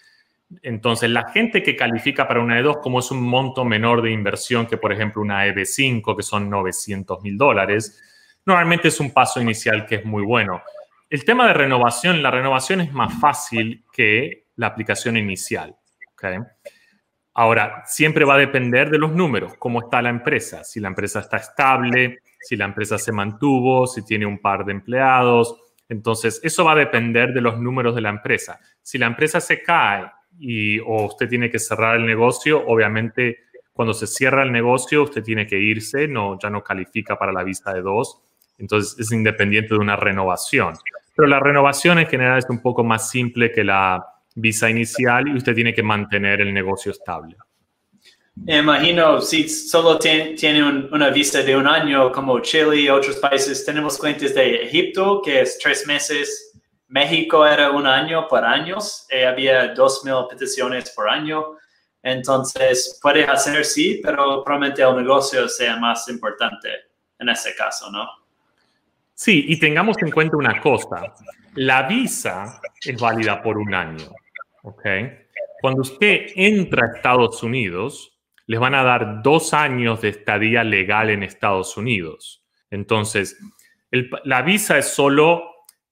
Entonces, 0.63 1.11
la 1.11 1.29
gente 1.31 1.63
que 1.63 1.75
califica 1.75 2.29
para 2.29 2.41
una 2.41 2.61
E2, 2.61 2.81
como 2.81 3.01
es 3.01 3.11
un 3.11 3.23
monto 3.23 3.65
menor 3.65 4.03
de 4.03 4.13
inversión 4.13 4.67
que, 4.67 4.77
por 4.77 4.93
ejemplo, 4.93 5.23
una 5.23 5.47
EB5, 5.47 6.17
que 6.17 6.23
son 6.23 6.49
900 6.49 7.23
mil 7.23 7.37
dólares, 7.37 8.01
normalmente 8.45 8.89
es 8.89 9.01
un 9.01 9.13
paso 9.13 9.41
inicial 9.41 9.87
que 9.87 9.97
es 9.97 10.05
muy 10.05 10.23
bueno. 10.23 10.63
El 11.09 11.25
tema 11.25 11.47
de 11.49 11.55
renovación, 11.55 12.23
la 12.23 12.31
renovación 12.31 12.81
es 12.81 12.93
más 12.93 13.19
fácil 13.19 13.85
que 13.93 14.47
la 14.57 14.69
aplicación 14.69 15.17
inicial. 15.17 15.75
¿Okay? 16.17 16.39
Ahora, 17.39 17.83
siempre 17.85 18.25
va 18.25 18.35
a 18.35 18.39
depender 18.39 18.89
de 18.91 18.99
los 18.99 19.13
números, 19.13 19.55
cómo 19.59 19.81
está 19.81 20.01
la 20.01 20.09
empresa, 20.09 20.65
si 20.65 20.81
la 20.81 20.89
empresa 20.89 21.21
está 21.21 21.37
estable, 21.37 22.21
si 22.41 22.57
la 22.57 22.65
empresa 22.65 22.97
se 22.97 23.13
mantuvo, 23.13 23.87
si 23.87 24.03
tiene 24.05 24.25
un 24.25 24.39
par 24.39 24.65
de 24.65 24.73
empleados. 24.73 25.55
Entonces, 25.89 26.41
eso 26.43 26.65
va 26.65 26.73
a 26.73 26.77
depender 26.77 27.35
de 27.35 27.43
los 27.43 27.59
números 27.59 27.95
de 27.95 28.01
la 28.01 28.09
empresa. 28.09 28.59
Si 28.81 28.97
la 28.97 29.07
empresa 29.07 29.41
se 29.41 29.63
cae 29.63 30.11
y, 30.39 30.79
o 30.81 31.05
usted 31.05 31.29
tiene 31.29 31.51
que 31.51 31.59
cerrar 31.59 31.97
el 31.97 32.07
negocio, 32.07 32.67
obviamente 32.67 33.41
cuando 33.77 33.93
se 33.93 34.07
cierra 34.07 34.43
el 34.43 34.51
negocio 34.53 35.03
usted 35.03 35.23
tiene 35.23 35.47
que 35.47 35.59
irse, 35.59 36.09
no, 36.09 36.39
ya 36.39 36.49
no 36.49 36.65
califica 36.65 37.19
para 37.19 37.31
la 37.31 37.45
vista 37.45 37.75
de 37.75 37.83
dos. 37.83 38.23
Entonces, 38.57 38.99
es 38.99 39.13
independiente 39.13 39.75
de 39.75 39.81
una 39.81 39.97
renovación. 39.97 40.73
Pero 41.15 41.29
la 41.29 41.41
renovación 41.41 41.99
en 41.99 42.07
general 42.07 42.39
es 42.39 42.49
un 42.49 42.63
poco 42.63 42.83
más 42.83 43.11
simple 43.11 43.53
que 43.53 43.63
la 43.63 44.03
visa 44.37 44.71
inicial 44.71 45.27
y 45.29 45.37
usted 45.37 45.55
tiene 45.55 45.75
que 45.75 45.83
mantener 45.83 46.41
el 46.41 46.55
negocio 46.55 46.93
estable. 46.93 47.37
Imagino, 48.47 49.21
si 49.23 49.49
solo 49.49 49.99
tiene 49.99 50.63
una 50.93 51.09
visa 51.09 51.43
de 51.43 51.57
un 51.57 51.67
año 51.67 52.13
como 52.13 52.39
Chile 52.41 52.77
y 52.83 52.89
otros 52.89 53.17
países, 53.17 53.65
tenemos 53.65 53.99
clientes 53.99 54.35
de 54.35 54.57
Egipto, 54.57 55.23
que 55.25 55.41
es 55.41 55.59
tres 55.59 55.87
meses, 55.87 56.53
México 56.89 57.47
era 57.47 57.71
un 57.71 57.87
año 57.87 58.29
por 58.29 58.45
años, 58.45 59.07
y 59.11 59.23
había 59.23 59.69
dos 59.75 60.05
mil 60.05 60.27
peticiones 60.29 60.91
por 60.91 61.09
año, 61.09 61.57
entonces 62.03 62.99
puede 63.03 63.25
hacer 63.25 63.65
sí, 63.65 64.01
pero 64.05 64.45
probablemente 64.45 64.83
el 64.83 64.97
negocio 64.97 65.49
sea 65.49 65.77
más 65.79 66.07
importante 66.09 66.69
en 67.19 67.31
ese 67.31 67.55
caso, 67.55 67.91
¿no? 67.91 68.07
Sí, 69.15 69.47
y 69.49 69.59
tengamos 69.59 69.97
en 70.03 70.11
cuenta 70.11 70.37
una 70.37 70.61
cosa, 70.61 71.15
la 71.55 71.85
visa 71.85 72.61
es 72.85 73.01
válida 73.01 73.43
por 73.43 73.57
un 73.57 73.73
año. 73.73 74.11
Cuando 75.61 75.83
usted 75.83 76.27
entra 76.35 76.87
a 76.87 76.97
Estados 76.97 77.43
Unidos, 77.43 78.19
les 78.47 78.61
van 78.61 78.75
a 78.75 78.83
dar 78.83 79.23
dos 79.23 79.55
años 79.55 80.01
de 80.01 80.09
estadía 80.11 80.65
legal 80.65 81.11
en 81.11 81.23
Estados 81.23 81.77
Unidos. 81.77 82.45
Entonces, 82.71 83.39
la 84.25 84.43
visa 84.43 84.79
es 84.79 84.89
solo 84.89 85.45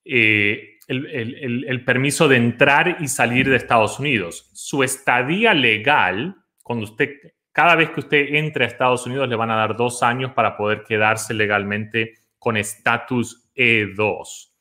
eh, 0.05 0.79
el, 0.87 1.85
permiso 1.85 2.29
de 2.29 2.37
entrar 2.37 2.99
y 3.01 3.09
salir 3.09 3.49
de 3.49 3.57
Estados 3.57 3.99
Unidos. 3.99 4.51
Su 4.53 4.83
estadía 4.83 5.55
legal, 5.55 6.37
cuando 6.63 6.85
usted, 6.85 7.11
cada 7.53 7.75
vez 7.75 7.91
que 7.91 8.01
usted 8.01 8.35
entre 8.35 8.65
a 8.65 8.69
Estados 8.69 9.07
Unidos, 9.07 9.29
le 9.29 9.37
van 9.37 9.51
a 9.51 9.57
dar 9.57 9.77
dos 9.77 10.03
años 10.03 10.33
para 10.33 10.57
poder 10.57 10.85
quedarse 10.85 11.33
legalmente 11.33 12.15
con 12.39 12.57
estatus 12.57 13.51
E2. 13.57 14.53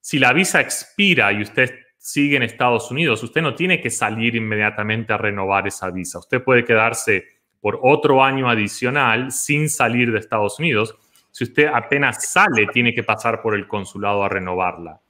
Si 0.00 0.18
la 0.18 0.32
visa 0.32 0.60
expira 0.60 1.32
y 1.32 1.42
usted 1.42 1.85
sigue 2.06 2.36
en 2.36 2.44
Estados 2.44 2.88
Unidos, 2.92 3.20
usted 3.24 3.42
no 3.42 3.56
tiene 3.56 3.80
que 3.80 3.90
salir 3.90 4.36
inmediatamente 4.36 5.12
a 5.12 5.18
renovar 5.18 5.66
esa 5.66 5.90
visa. 5.90 6.20
Usted 6.20 6.40
puede 6.40 6.64
quedarse 6.64 7.24
por 7.60 7.80
otro 7.82 8.22
año 8.22 8.48
adicional 8.48 9.32
sin 9.32 9.68
salir 9.68 10.12
de 10.12 10.20
Estados 10.20 10.60
Unidos. 10.60 10.94
Si 11.32 11.42
usted 11.42 11.66
apenas 11.66 12.30
sale, 12.30 12.68
tiene 12.72 12.94
que 12.94 13.02
pasar 13.02 13.42
por 13.42 13.56
el 13.56 13.66
consulado 13.66 14.22
a 14.22 14.28
renovarla. 14.28 15.00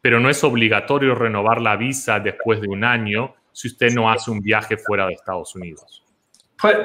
Pero 0.00 0.20
no 0.20 0.30
es 0.30 0.42
obligatorio 0.42 1.14
renovar 1.14 1.60
la 1.60 1.76
visa 1.76 2.18
después 2.18 2.62
de 2.62 2.68
un 2.68 2.82
año 2.82 3.34
si 3.52 3.68
usted 3.68 3.92
no 3.92 4.10
hace 4.10 4.30
un 4.30 4.40
viaje 4.40 4.78
fuera 4.78 5.06
de 5.06 5.12
Estados 5.12 5.54
Unidos. 5.54 6.02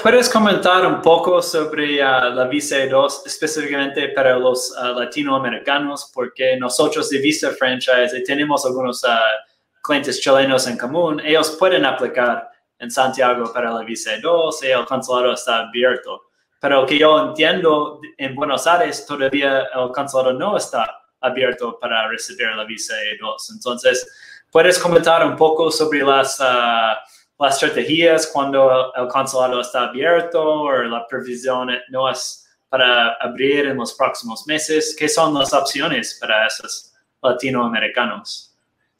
¿Puedes 0.04 0.30
comentar 0.30 0.86
un 0.86 1.02
poco 1.02 1.42
sobre 1.42 2.04
uh, 2.04 2.34
la 2.36 2.48
Visa 2.50 2.86
2 2.86 3.24
específicamente 3.26 4.10
para 4.10 4.38
los 4.38 4.72
uh, 4.72 5.00
latinoamericanos? 5.00 6.12
Porque 6.14 6.58
nosotros 6.58 7.10
de 7.10 7.20
Visa 7.20 7.52
Franchise 7.52 8.22
tenemos 8.26 8.66
algunos 8.66 9.04
uh, 9.04 9.08
clientes 9.84 10.22
chilenos 10.22 10.66
en 10.68 10.78
común, 10.78 11.22
ellos 11.24 11.52
pueden 11.60 11.86
aplicar 11.86 12.50
en 12.80 12.90
Santiago 12.90 13.52
para 13.52 13.72
la 13.72 13.84
visa 13.84 14.12
2 14.22 14.64
y 14.64 14.68
el 14.68 14.86
consulado 14.86 15.34
está 15.34 15.68
abierto. 15.68 16.24
Pero 16.60 16.86
que 16.86 16.98
yo 16.98 17.20
entiendo, 17.20 18.00
en 18.18 18.34
Buenos 18.36 18.66
Aires 18.66 19.06
todavía 19.06 19.68
el 19.76 19.92
consulado 19.92 20.34
no 20.34 20.56
está 20.56 21.02
abierto 21.20 21.78
para 21.80 22.08
recibir 22.08 22.48
la 22.56 22.64
visa 22.64 22.96
2. 23.20 23.50
Entonces, 23.56 24.08
¿puedes 24.50 24.80
comentar 24.80 25.26
un 25.26 25.36
poco 25.36 25.70
sobre 25.70 26.02
las, 26.02 26.40
uh, 26.40 26.96
las 27.40 27.56
estrategias 27.56 28.28
cuando 28.28 28.94
el 28.96 29.08
consulado 29.10 29.60
está 29.60 29.90
abierto 29.90 30.42
o 30.42 30.72
la 30.72 31.06
previsión 31.08 31.70
no 31.90 32.10
es 32.10 32.48
para 32.70 33.14
abrir 33.16 33.66
en 33.66 33.78
los 33.78 33.94
próximos 33.94 34.48
meses? 34.48 34.96
¿Qué 34.98 35.10
son 35.10 35.34
las 35.34 35.54
opciones 35.54 36.18
para 36.20 36.48
esos 36.48 36.94
latinoamericanos? 37.22 38.53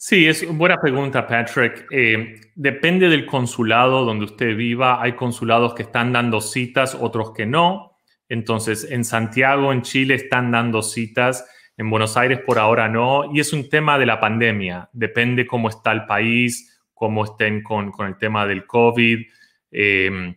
Sí, 0.06 0.28
es 0.28 0.44
una 0.44 0.58
buena 0.58 0.78
pregunta, 0.82 1.26
Patrick. 1.26 1.88
Eh, 1.90 2.42
depende 2.56 3.08
del 3.08 3.26
consulado 3.26 4.04
donde 4.04 4.26
usted 4.26 4.54
viva. 4.54 5.02
Hay 5.02 5.14
consulados 5.14 5.74
que 5.76 5.84
están 5.84 6.12
dando 6.12 6.42
citas, 6.42 6.94
otros 7.00 7.32
que 7.32 7.46
no. 7.46 8.00
Entonces, 8.28 8.86
en 8.92 9.06
Santiago, 9.06 9.72
en 9.72 9.82
Chile, 9.82 10.16
están 10.16 10.52
dando 10.52 10.82
citas. 10.82 11.50
En 11.78 11.90
Buenos 11.90 12.18
Aires, 12.18 12.42
por 12.46 12.60
ahora 12.60 12.90
no. 12.90 13.34
Y 13.34 13.40
es 13.40 13.54
un 13.54 13.70
tema 13.70 13.98
de 13.98 14.06
la 14.06 14.20
pandemia. 14.20 14.90
Depende 14.92 15.48
cómo 15.48 15.70
está 15.70 15.94
el 15.94 16.06
país, 16.06 16.84
cómo 16.94 17.24
estén 17.24 17.64
con, 17.64 17.94
el 18.06 18.18
tema 18.18 18.46
del 18.46 18.66
COVID. 18.68 19.20
Em, 19.72 20.36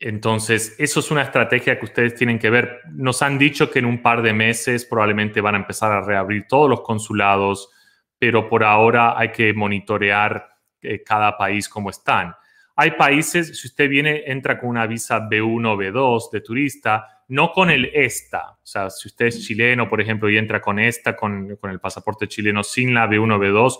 entonces, 0.00 0.74
eso 0.76 0.98
es 0.98 1.10
una 1.12 1.22
estrategia 1.22 1.78
que 1.78 1.84
ustedes 1.84 2.16
tienen 2.16 2.40
que 2.40 2.50
ver. 2.50 2.80
Nos 2.90 3.22
han 3.22 3.38
dicho 3.38 3.70
que 3.70 3.78
en 3.78 3.84
un 3.84 4.02
par 4.02 4.22
de 4.22 4.32
meses 4.32 4.84
probablemente 4.84 5.40
van 5.40 5.54
a 5.54 5.58
empezar 5.58 5.92
a 5.92 6.00
reabrir 6.00 6.48
todos 6.48 6.68
los 6.68 6.80
consulados 6.80 7.70
pero 8.18 8.48
por 8.48 8.64
ahora 8.64 9.18
hay 9.18 9.30
que 9.30 9.52
monitorear 9.52 10.48
eh, 10.82 11.02
cada 11.02 11.36
país 11.36 11.68
como 11.68 11.90
están. 11.90 12.34
Hay 12.76 12.92
países, 12.92 13.60
si 13.60 13.66
usted 13.66 13.88
viene, 13.88 14.22
entra 14.26 14.58
con 14.58 14.70
una 14.70 14.86
visa 14.86 15.28
B1 15.28 15.66
o 15.66 15.76
B2 15.76 16.30
de 16.30 16.40
turista, 16.40 17.24
no 17.28 17.52
con 17.52 17.70
el 17.70 17.86
ESTA. 17.86 18.52
O 18.52 18.66
sea, 18.66 18.88
si 18.90 19.08
usted 19.08 19.26
es 19.26 19.44
chileno, 19.44 19.88
por 19.88 20.00
ejemplo, 20.00 20.30
y 20.30 20.38
entra 20.38 20.60
con 20.60 20.78
ESTA, 20.78 21.16
con, 21.16 21.58
el 21.60 21.80
pasaporte 21.80 22.28
chileno 22.28 22.62
sin 22.62 22.94
la 22.94 23.08
B1 23.08 23.34
o 23.34 23.38
B2, 23.38 23.78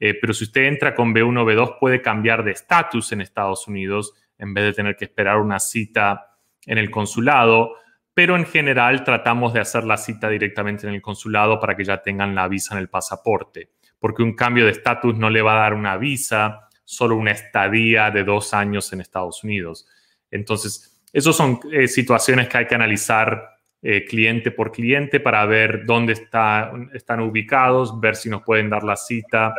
eh, 0.00 0.18
pero 0.20 0.34
si 0.34 0.44
usted 0.44 0.64
entra 0.64 0.94
con 0.94 1.14
B1 1.14 1.40
o 1.40 1.44
B2 1.44 1.78
puede 1.78 2.02
cambiar 2.02 2.44
de 2.44 2.50
estatus 2.50 3.12
en 3.12 3.20
Estados 3.20 3.68
Unidos 3.68 4.12
en 4.38 4.52
vez 4.52 4.64
de 4.64 4.72
tener 4.72 4.96
que 4.96 5.04
esperar 5.04 5.38
una 5.38 5.60
cita 5.60 6.36
en 6.66 6.78
el 6.78 6.90
consulado 6.90 7.76
pero 8.14 8.36
en 8.36 8.46
general 8.46 9.02
tratamos 9.02 9.52
de 9.52 9.60
hacer 9.60 9.84
la 9.84 9.96
cita 9.96 10.28
directamente 10.28 10.86
en 10.86 10.94
el 10.94 11.02
consulado 11.02 11.60
para 11.60 11.76
que 11.76 11.84
ya 11.84 12.00
tengan 12.00 12.34
la 12.34 12.46
visa 12.46 12.74
en 12.74 12.80
el 12.80 12.88
pasaporte, 12.88 13.70
porque 13.98 14.22
un 14.22 14.34
cambio 14.34 14.64
de 14.64 14.70
estatus 14.70 15.16
no 15.16 15.28
le 15.28 15.42
va 15.42 15.54
a 15.54 15.62
dar 15.62 15.74
una 15.74 15.96
visa, 15.96 16.68
solo 16.84 17.16
una 17.16 17.32
estadía 17.32 18.10
de 18.10 18.22
dos 18.22 18.54
años 18.54 18.92
en 18.92 19.00
Estados 19.00 19.42
Unidos. 19.42 19.86
Entonces, 20.30 21.02
esas 21.12 21.34
son 21.34 21.60
eh, 21.72 21.88
situaciones 21.88 22.48
que 22.48 22.58
hay 22.58 22.66
que 22.66 22.74
analizar 22.74 23.54
eh, 23.82 24.04
cliente 24.04 24.50
por 24.50 24.72
cliente 24.72 25.20
para 25.20 25.44
ver 25.44 25.84
dónde 25.84 26.12
están 26.12 27.20
ubicados, 27.20 28.00
ver 28.00 28.16
si 28.16 28.30
nos 28.30 28.42
pueden 28.42 28.70
dar 28.70 28.82
la 28.82 28.96
cita. 28.96 29.54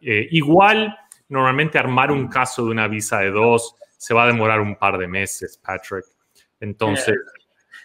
Eh, 0.00 0.28
igual, 0.32 0.96
normalmente 1.28 1.78
armar 1.78 2.10
un 2.12 2.28
caso 2.28 2.64
de 2.64 2.72
una 2.72 2.88
visa 2.88 3.20
de 3.20 3.30
dos 3.30 3.74
se 3.96 4.14
va 4.14 4.24
a 4.24 4.26
demorar 4.26 4.60
un 4.60 4.76
par 4.76 4.98
de 4.98 5.06
meses, 5.06 5.58
Patrick. 5.64 6.04
Entonces, 6.60 7.16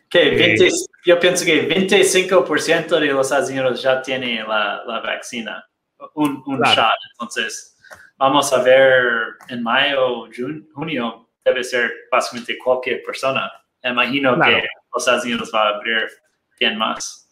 que 0.09 0.57
yo 1.05 1.19
pienso 1.19 1.45
que 1.45 1.67
25% 1.67 2.99
de 2.99 3.05
los 3.07 3.31
Estados 3.31 3.81
ya 3.81 4.01
tiene 4.01 4.43
la, 4.43 4.83
la 4.85 4.99
vacuna, 5.01 5.65
un, 6.13 6.43
un 6.45 6.61
shot. 6.61 6.93
Entonces, 7.13 7.77
vamos 8.17 8.51
a 8.53 8.61
ver 8.61 9.03
en 9.49 9.63
mayo, 9.63 10.27
junio, 10.73 11.29
debe 11.43 11.63
ser 11.63 11.91
básicamente 12.11 12.57
cualquier 12.57 13.03
persona. 13.03 13.51
Imagino 13.83 14.39
que 14.39 14.63
los 14.93 15.03
Estados 15.03 15.25
Unidos 15.25 15.51
va 15.53 15.69
a 15.69 15.75
abrir 15.75 16.07
bien 16.59 16.77
más. 16.77 17.25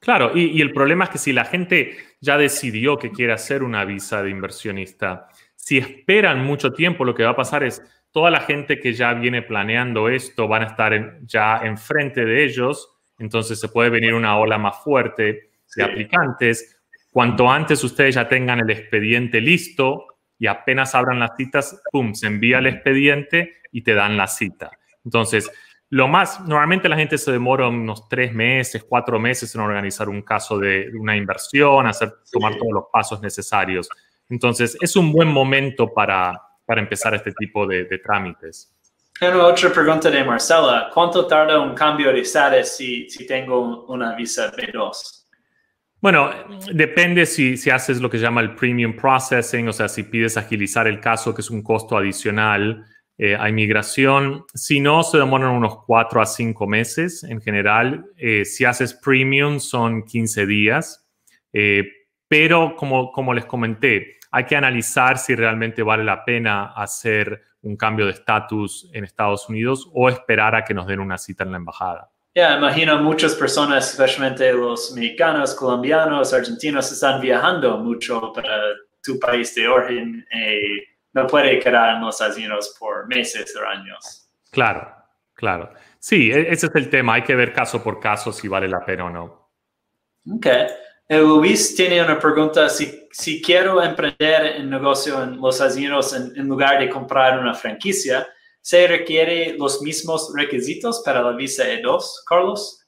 Claro, 0.00 0.30
y, 0.34 0.60
el 0.60 0.72
problema 0.72 1.04
es 1.04 1.10
que 1.10 1.18
si 1.18 1.32
la 1.32 1.44
gente 1.44 1.96
ya 2.20 2.38
decidió 2.38 2.96
que 2.98 3.10
quiere 3.10 3.32
hacer 3.32 3.64
una 3.64 3.84
visa 3.84 4.22
de 4.22 4.30
inversionista, 4.30 5.28
si 5.56 5.78
esperan 5.78 6.44
mucho 6.44 6.72
tiempo, 6.72 7.04
lo 7.04 7.14
que 7.14 7.24
va 7.24 7.30
a 7.30 7.36
pasar 7.36 7.64
es 7.64 7.82
toda 8.16 8.30
la 8.30 8.40
gente 8.40 8.80
que 8.80 8.94
ya 8.94 9.12
viene 9.12 9.42
planeando 9.42 10.08
esto 10.08 10.48
van 10.48 10.62
a 10.62 10.66
estar 10.68 11.20
ya 11.26 11.58
enfrente 11.58 12.24
de 12.24 12.44
ellos, 12.44 12.88
entonces 13.18 13.60
se 13.60 13.68
puede 13.68 13.90
venir 13.90 14.14
una 14.14 14.38
ola 14.38 14.56
más 14.56 14.82
fuerte 14.82 15.50
de 15.76 15.84
aplicantes. 15.84 16.80
Cuanto 17.12 17.50
antes 17.50 17.84
ustedes 17.84 18.14
ya 18.14 18.26
tengan 18.26 18.60
el 18.60 18.70
expediente 18.70 19.38
listo 19.42 20.06
y 20.38 20.46
apenas 20.46 20.94
abran 20.94 21.18
las 21.18 21.36
citas, 21.36 21.82
¡pum!, 21.92 22.14
se 22.14 22.28
envía 22.28 22.60
el 22.60 22.68
expediente 22.68 23.56
y 23.70 23.82
te 23.82 23.92
dan 23.92 24.16
la 24.16 24.28
cita. 24.28 24.70
Entonces, 25.04 25.50
lo 25.90 26.08
más, 26.08 26.40
normalmente 26.40 26.88
la 26.88 26.96
gente 26.96 27.18
se 27.18 27.32
demora 27.32 27.68
unos 27.68 28.08
tres 28.08 28.32
meses, 28.32 28.82
cuatro 28.88 29.20
meses 29.20 29.54
en 29.54 29.60
organizar 29.60 30.08
un 30.08 30.22
caso 30.22 30.58
de 30.58 30.90
una 30.98 31.18
inversión, 31.18 31.86
hacer, 31.86 32.14
tomar 32.32 32.54
todos 32.54 32.72
los 32.72 32.84
pasos 32.90 33.20
necesarios. 33.20 33.90
Entonces, 34.30 34.74
es 34.80 34.96
un 34.96 35.12
buen 35.12 35.28
momento 35.28 35.92
para, 35.92 36.45
para 36.66 36.80
empezar 36.80 37.14
este 37.14 37.32
tipo 37.32 37.66
de, 37.66 37.84
trámites. 37.98 38.74
otra 39.20 39.72
pregunta 39.72 40.10
de 40.10 40.24
Marcela. 40.24 40.90
¿Cuánto 40.92 41.26
tarda 41.26 41.60
un 41.60 41.74
cambio 41.74 42.12
de 42.12 42.20
estatus 42.20 42.68
si, 42.68 43.08
si 43.08 43.26
tengo 43.26 43.86
una 43.86 44.14
visa 44.14 44.52
B2? 44.52 45.24
Bueno, 46.00 46.30
depende 46.72 47.24
si, 47.24 47.56
si, 47.56 47.70
haces 47.70 48.00
lo 48.00 48.10
que 48.10 48.18
se 48.18 48.24
llama 48.24 48.42
el 48.42 48.54
premium 48.54 48.94
processing, 48.94 49.68
o 49.68 49.72
sea, 49.72 49.88
si 49.88 50.02
pides 50.02 50.36
agilizar 50.36 50.86
el 50.86 51.00
caso, 51.00 51.34
que 51.34 51.40
es 51.40 51.50
un 51.50 51.62
costo 51.62 51.96
adicional 51.96 52.84
eh, 53.18 53.34
a 53.34 53.48
inmigración. 53.48 54.44
Si 54.52 54.78
no, 54.78 55.02
se 55.02 55.16
demoran 55.16 55.50
unos 55.50 55.78
cuatro 55.86 56.20
a 56.20 56.26
cinco 56.26 56.66
meses 56.66 57.24
en 57.24 57.40
general. 57.40 58.04
Eh, 58.18 58.44
si 58.44 58.66
haces 58.66 58.92
premium, 58.92 59.58
son 59.58 60.04
15 60.04 60.46
días. 60.46 61.08
Eh, 61.50 61.84
pero 62.28 62.76
como, 62.76 63.10
como 63.12 63.32
les 63.32 63.46
comenté, 63.46 64.18
hay 64.36 64.44
que 64.44 64.54
analizar 64.54 65.16
si 65.16 65.34
realmente 65.34 65.82
vale 65.82 66.04
la 66.04 66.22
pena 66.22 66.72
hacer 66.74 67.42
un 67.62 67.74
cambio 67.74 68.04
de 68.04 68.12
estatus 68.12 68.90
en 68.92 69.04
Estados 69.04 69.48
Unidos 69.48 69.90
o 69.94 70.10
esperar 70.10 70.54
a 70.54 70.62
que 70.62 70.74
nos 70.74 70.86
den 70.86 71.00
una 71.00 71.16
cita 71.16 71.44
en 71.44 71.52
la 71.52 71.56
embajada. 71.56 72.10
Ya, 72.34 72.58
imagino 72.58 73.00
muchas 73.00 73.34
personas, 73.34 73.90
especialmente 73.90 74.52
los 74.52 74.92
mexicanos, 74.92 75.54
colombianos, 75.54 76.34
argentinos, 76.34 76.92
están 76.92 77.18
viajando 77.22 77.78
mucho 77.78 78.30
para 78.34 78.60
tu 79.02 79.18
país 79.18 79.54
de 79.54 79.68
origen 79.68 80.26
no 81.14 81.26
puede 81.26 81.58
quedar 81.58 81.96
en 81.96 82.02
los 82.02 82.20
asilos 82.20 82.76
por 82.78 83.08
meses 83.08 83.56
o 83.56 83.66
años. 83.66 84.28
Claro, 84.50 84.94
claro. 85.32 85.72
Sí, 85.98 86.30
e-, 86.30 86.52
ese 86.52 86.66
es 86.66 86.74
el 86.74 86.90
tema. 86.90 87.14
Hay 87.14 87.22
que 87.22 87.34
ver 87.34 87.54
caso 87.54 87.82
por 87.82 87.98
caso 87.98 88.32
si 88.32 88.48
vale 88.48 88.68
la 88.68 88.84
pena 88.84 89.06
o 89.06 89.10
no. 89.10 89.50
Ok. 90.30 90.46
Luis 91.08 91.74
tiene 91.74 92.02
una 92.02 92.18
pregunta. 92.18 92.68
Si, 92.68 93.08
si 93.10 93.40
quiero 93.40 93.82
emprender 93.82 94.56
en 94.56 94.70
negocio 94.70 95.22
en 95.22 95.40
los 95.40 95.60
asilos 95.60 96.12
en, 96.12 96.32
en 96.36 96.48
lugar 96.48 96.80
de 96.80 96.88
comprar 96.88 97.38
una 97.38 97.54
franquicia, 97.54 98.26
¿se 98.60 98.86
requiere 98.88 99.56
los 99.56 99.80
mismos 99.82 100.32
requisitos 100.34 101.02
para 101.04 101.22
la 101.22 101.32
visa 101.32 101.64
E2, 101.64 102.02
Carlos? 102.28 102.86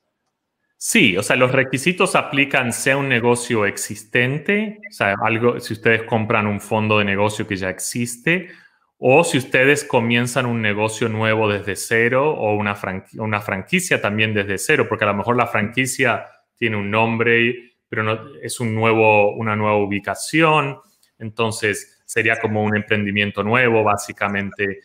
Sí, 0.80 1.16
o 1.16 1.24
sea, 1.24 1.34
los 1.34 1.50
requisitos 1.50 2.14
aplican 2.14 2.72
sea 2.72 2.96
un 2.96 3.08
negocio 3.08 3.66
existente, 3.66 4.78
o 4.88 4.92
sea, 4.92 5.16
algo, 5.24 5.58
si 5.58 5.72
ustedes 5.72 6.04
compran 6.04 6.46
un 6.46 6.60
fondo 6.60 6.98
de 6.98 7.04
negocio 7.04 7.48
que 7.48 7.56
ya 7.56 7.68
existe, 7.68 8.48
o 8.96 9.24
si 9.24 9.38
ustedes 9.38 9.84
comienzan 9.84 10.46
un 10.46 10.62
negocio 10.62 11.08
nuevo 11.08 11.48
desde 11.48 11.74
cero 11.74 12.32
o 12.32 12.54
una, 12.54 12.76
una 13.14 13.40
franquicia 13.40 14.00
también 14.00 14.34
desde 14.34 14.56
cero, 14.56 14.86
porque 14.88 15.04
a 15.04 15.08
lo 15.08 15.14
mejor 15.14 15.36
la 15.36 15.48
franquicia 15.48 16.26
tiene 16.56 16.76
un 16.76 16.92
nombre, 16.92 17.67
pero 17.88 18.02
no, 18.02 18.18
es 18.42 18.60
un 18.60 18.74
nuevo, 18.74 19.34
una 19.34 19.56
nueva 19.56 19.76
ubicación, 19.76 20.78
entonces 21.18 22.00
sería 22.04 22.40
como 22.40 22.62
un 22.62 22.76
emprendimiento 22.76 23.42
nuevo, 23.42 23.84
básicamente. 23.84 24.80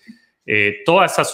Eh, 0.46 0.82
todas 0.86 1.14
esas, 1.14 1.34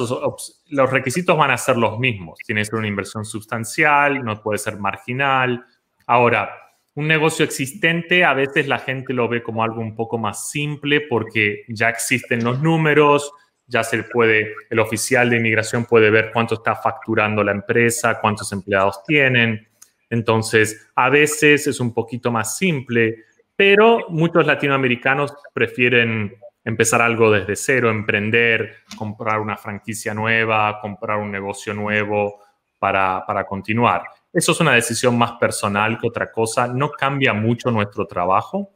los 0.69 0.91
requisitos 0.91 1.35
van 1.35 1.51
a 1.51 1.57
ser 1.57 1.77
los 1.77 1.97
mismos. 1.97 2.39
Tiene 2.45 2.61
que 2.61 2.65
ser 2.65 2.75
una 2.75 2.87
inversión 2.87 3.25
sustancial, 3.25 4.23
no 4.23 4.41
puede 4.41 4.59
ser 4.59 4.77
marginal. 4.77 5.65
Ahora, 6.05 6.51
un 6.95 7.07
negocio 7.07 7.45
existente 7.45 8.25
a 8.25 8.33
veces 8.33 8.67
la 8.67 8.79
gente 8.79 9.13
lo 9.13 9.27
ve 9.27 9.41
como 9.41 9.63
algo 9.63 9.81
un 9.81 9.95
poco 9.95 10.17
más 10.17 10.49
simple 10.51 11.01
porque 11.01 11.63
ya 11.69 11.89
existen 11.89 12.43
los 12.43 12.61
números, 12.61 13.31
ya 13.65 13.83
se 13.83 14.03
puede, 14.03 14.53
el 14.69 14.79
oficial 14.79 15.29
de 15.29 15.37
inmigración 15.37 15.85
puede 15.85 16.09
ver 16.09 16.31
cuánto 16.33 16.55
está 16.55 16.75
facturando 16.75 17.43
la 17.43 17.51
empresa, 17.51 18.19
cuántos 18.19 18.51
empleados 18.51 19.03
tienen. 19.05 19.68
Entonces, 20.09 20.89
a 20.95 21.09
veces 21.09 21.67
es 21.67 21.79
un 21.79 21.93
poquito 21.93 22.31
más 22.31 22.57
simple, 22.57 23.25
pero 23.55 24.09
muchos 24.09 24.45
latinoamericanos 24.45 25.33
prefieren 25.53 26.33
empezar 26.63 27.01
algo 27.01 27.31
desde 27.31 27.55
cero, 27.55 27.89
emprender, 27.89 28.77
comprar 28.97 29.39
una 29.39 29.57
franquicia 29.57 30.13
nueva, 30.13 30.79
comprar 30.81 31.17
un 31.17 31.31
negocio 31.31 31.73
nuevo 31.73 32.39
para, 32.77 33.45
continuar. 33.47 34.03
Eso 34.31 34.51
es 34.51 34.59
una 34.59 34.73
decisión 34.73 35.17
más 35.17 35.33
personal 35.33 35.97
que 35.99 36.07
otra 36.07 36.31
cosa. 36.31 36.67
No 36.67 36.91
cambia 36.91 37.33
mucho 37.33 37.71
nuestro 37.71 38.05
trabajo. 38.05 38.71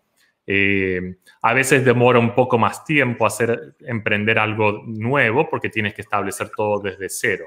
Eh, 0.46 1.20
a 1.42 1.54
veces 1.54 1.86
demora 1.86 2.20
un 2.20 2.36
poco 2.36 2.58
más 2.58 2.84
tiempo 2.84 3.26
hacer 3.26 3.76
emprender 3.80 4.38
algo 4.38 4.84
nuevo 4.86 5.50
porque 5.50 5.70
tienes 5.70 5.94
que 5.94 6.02
establecer 6.02 6.50
todo 6.56 6.80
desde 6.80 7.08
cero. 7.10 7.46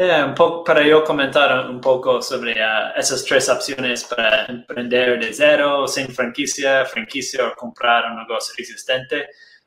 Eh, 0.00 0.22
un 0.22 0.32
poco, 0.32 0.62
para 0.62 0.86
yo 0.86 1.02
comentar 1.02 1.68
un 1.68 1.80
poco 1.80 2.22
sobre 2.22 2.52
uh, 2.52 2.96
esas 2.96 3.24
tres 3.24 3.48
opciones 3.48 4.04
para 4.04 4.46
emprender 4.46 5.18
de 5.18 5.32
cero, 5.32 5.88
sin 5.88 6.14
franquicia, 6.14 6.84
franquicia 6.84 7.48
o 7.48 7.56
comprar 7.56 8.08
un 8.12 8.18
negocio 8.18 8.54
existente. 8.56 9.26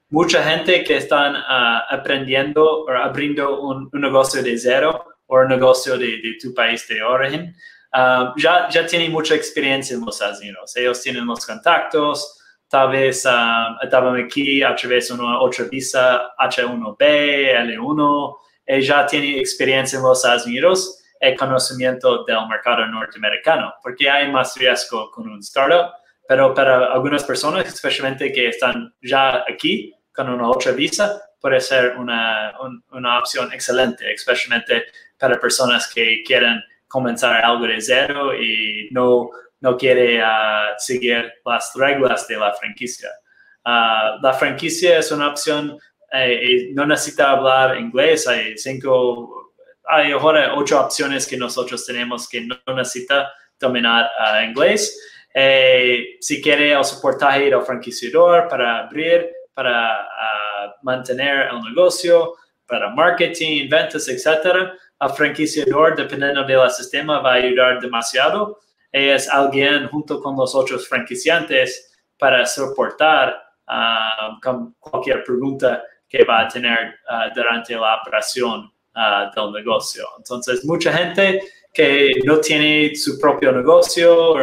Mucha 0.10 0.42
gente 0.42 0.86
que 0.86 0.96
están 0.96 1.36
uh, 1.36 1.84
aprendiendo 1.90 2.64
o 2.64 2.90
abriendo 2.92 3.60
un, 3.60 3.90
negocio 3.92 4.42
de 4.42 4.58
cero 4.58 5.04
o 5.28 5.36
un 5.36 5.50
negocio 5.50 5.98
de, 5.98 6.22
tu 6.42 6.54
país 6.54 6.88
de 6.88 7.04
origen, 7.04 7.54
uh, 7.94 8.32
ya, 8.38 8.70
ya 8.70 8.86
tienen 8.86 9.12
mucha 9.12 9.36
experiencia 9.36 9.98
en 9.98 10.06
los 10.06 10.22
asilos. 10.22 10.74
Ellos 10.78 11.02
tienen 11.02 11.26
los 11.26 11.46
contactos, 11.46 12.40
tal 12.70 12.92
vez 12.92 13.18
estaban 13.18 14.16
aquí 14.24 14.64
a 14.64 14.74
través 14.76 15.10
de 15.10 15.16
una 15.16 15.42
otra 15.42 15.66
visa 15.66 16.32
H1B, 16.40 16.98
L1, 17.68 18.38
ya 18.80 19.06
tiene 19.06 19.40
experiencia 19.40 19.98
en 19.98 20.04
los 20.04 20.20
Estados 20.20 20.46
Unidos 20.46 21.04
y 21.20 21.36
conocimiento 21.36 22.24
del 22.24 22.48
mercado 22.48 22.86
norteamericano, 22.88 23.74
porque 23.84 24.10
hay 24.10 24.32
más 24.32 24.56
riesgo 24.56 25.12
con 25.12 25.30
un 25.30 25.40
startup, 25.40 25.92
pero 26.28 26.54
para 26.54 26.94
algunas 26.94 27.24
personas, 27.24 27.68
especialmente 27.68 28.32
que 28.32 28.48
están 28.48 28.94
ya 29.02 29.44
aquí 29.48 29.94
con 30.14 30.30
una 30.30 30.50
otra 30.50 30.72
visa, 30.72 31.22
puede 31.40 31.60
ser 31.60 31.98
una, 31.98 32.54
una 32.92 33.20
opción 33.20 33.52
excelente, 33.52 34.12
especialmente 34.14 34.86
para 35.18 35.40
personas 35.40 35.92
que 35.94 36.24
quieren 36.24 36.64
comenzar 36.88 37.44
algo 37.44 37.66
de 37.66 37.82
cero 37.82 38.36
y 38.36 38.88
no, 38.92 39.30
no 39.60 39.78
quiere 39.78 40.24
uh, 40.24 40.74
seguir 40.78 41.32
las 41.46 41.72
reglas 41.76 42.28
de 42.28 42.38
la 42.38 42.54
franquicia. 42.54 43.10
Uh, 43.66 44.22
la 44.22 44.34
franquicia 44.34 44.98
es 44.98 45.12
una 45.12 45.30
opción 45.30 45.78
eh, 46.14 46.70
no 46.74 46.86
necesita 46.86 47.32
hablar 47.32 47.78
inglés, 47.78 48.28
hay 48.28 48.58
cinco, 48.58 49.54
hay 49.86 50.12
ahora 50.12 50.56
ocho 50.56 50.80
opciones 50.80 51.26
que 51.26 51.38
nosotros 51.38 51.86
tenemos 51.86 52.28
que 52.28 52.42
no 52.42 52.58
necesita 52.76 53.32
dominar 53.60 54.10
uh, 54.20 54.44
inglés. 54.44 55.00
Eh, 55.34 56.18
si 56.20 56.42
quiere 56.42 56.74
el 56.74 56.84
soportaje 56.84 57.50
del 57.50 57.62
franquiciador 57.62 58.50
para 58.50 58.80
abrir, 58.80 59.30
para 59.54 60.02
uh, 60.02 60.72
mantener 60.84 61.48
el 61.48 61.62
negocio, 61.62 62.34
para 62.66 62.90
marketing, 62.90 63.70
ventas, 63.70 64.08
etc., 64.10 64.72
el 65.00 65.10
franquiciador, 65.12 65.96
dependiendo 65.96 66.44
del 66.44 66.70
sistema, 66.70 67.20
va 67.20 67.34
a 67.34 67.36
ayudar 67.36 67.80
demasiado. 67.80 68.60
Es 68.92 69.30
alguien 69.30 69.88
junto 69.88 70.22
con 70.22 70.36
los 70.36 70.54
otros 70.54 70.88
franquiciantes 70.88 71.98
para 72.18 72.46
soportar 72.46 73.42
uh, 73.68 74.72
cualquier 74.80 75.24
pregunta 75.24 75.82
que 76.12 76.26
va 76.26 76.42
a 76.42 76.48
tener 76.48 77.00
uh, 77.10 77.34
durante 77.34 77.74
la 77.74 78.02
operación 78.02 78.70
uh, 78.96 79.34
del 79.34 79.54
negocio. 79.54 80.06
Entonces, 80.18 80.66
mucha 80.66 80.92
gente 80.92 81.42
que 81.74 82.12
no 82.26 82.40
tiene 82.40 82.94
su 82.96 83.18
propio 83.18 83.54
negocio 83.54 84.34
o 84.34 84.38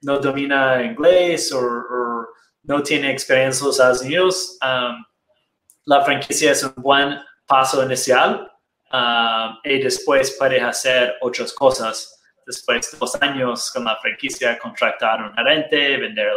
no 0.00 0.18
domina 0.18 0.82
inglés 0.82 1.52
o, 1.52 1.60
no 2.62 2.82
tiene 2.82 3.10
experiencia 3.10 3.66
en 3.66 4.16
los 4.16 4.58
um, 4.62 5.04
la 5.84 6.02
franquicia 6.02 6.52
es 6.52 6.62
un 6.62 6.72
buen 6.76 7.18
paso 7.46 7.84
inicial 7.84 8.50
um, 8.90 9.58
y 9.62 9.82
después 9.82 10.34
puede 10.38 10.62
hacer 10.62 11.16
otras 11.20 11.52
cosas. 11.52 12.10
Después 12.46 12.90
de 12.90 12.98
dos 12.98 13.14
años 13.20 13.70
con 13.70 13.84
la 13.84 13.96
franquicia, 13.96 14.58
contratar 14.58 15.22
un 15.22 15.34
gerente, 15.34 15.98
vender 15.98 16.32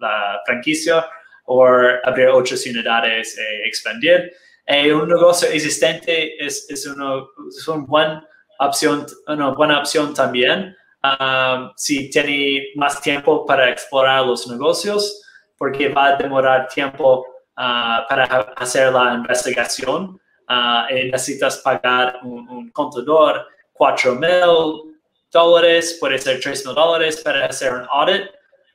la 0.00 0.40
franquicia 0.46 1.06
o 1.46 1.64
abrir 2.04 2.28
otras 2.28 2.66
unidades 2.66 3.38
y 3.38 3.68
expandir. 3.68 4.32
Eh, 4.66 4.92
un 4.92 5.08
negocio 5.08 5.48
existente 5.48 6.44
es, 6.44 6.66
es, 6.68 6.86
una, 6.86 7.22
es 7.48 7.68
una, 7.68 7.84
buena 7.84 8.28
opción, 8.58 9.06
una 9.28 9.50
buena 9.50 9.78
opción 9.78 10.12
también, 10.12 10.76
um, 11.04 11.70
si 11.76 12.10
tiene 12.10 12.68
más 12.74 13.00
tiempo 13.00 13.46
para 13.46 13.70
explorar 13.70 14.26
los 14.26 14.46
negocios, 14.48 15.22
porque 15.56 15.88
va 15.88 16.06
a 16.06 16.16
demorar 16.16 16.66
tiempo 16.68 17.24
uh, 17.56 18.08
para 18.08 18.24
hacer 18.56 18.92
la 18.92 19.14
investigación. 19.14 20.20
Uh, 20.48 20.94
y 20.94 21.10
necesitas 21.10 21.58
pagar 21.58 22.20
un, 22.22 22.48
un 22.48 22.70
contador 22.70 23.46
4 23.72 24.14
mil 24.14 24.96
dólares, 25.32 25.96
puede 26.00 26.18
ser 26.18 26.40
3 26.40 26.66
mil 26.66 26.74
dólares 26.74 27.20
para 27.20 27.46
hacer 27.46 27.72
un 27.72 27.86
audit 27.90 28.30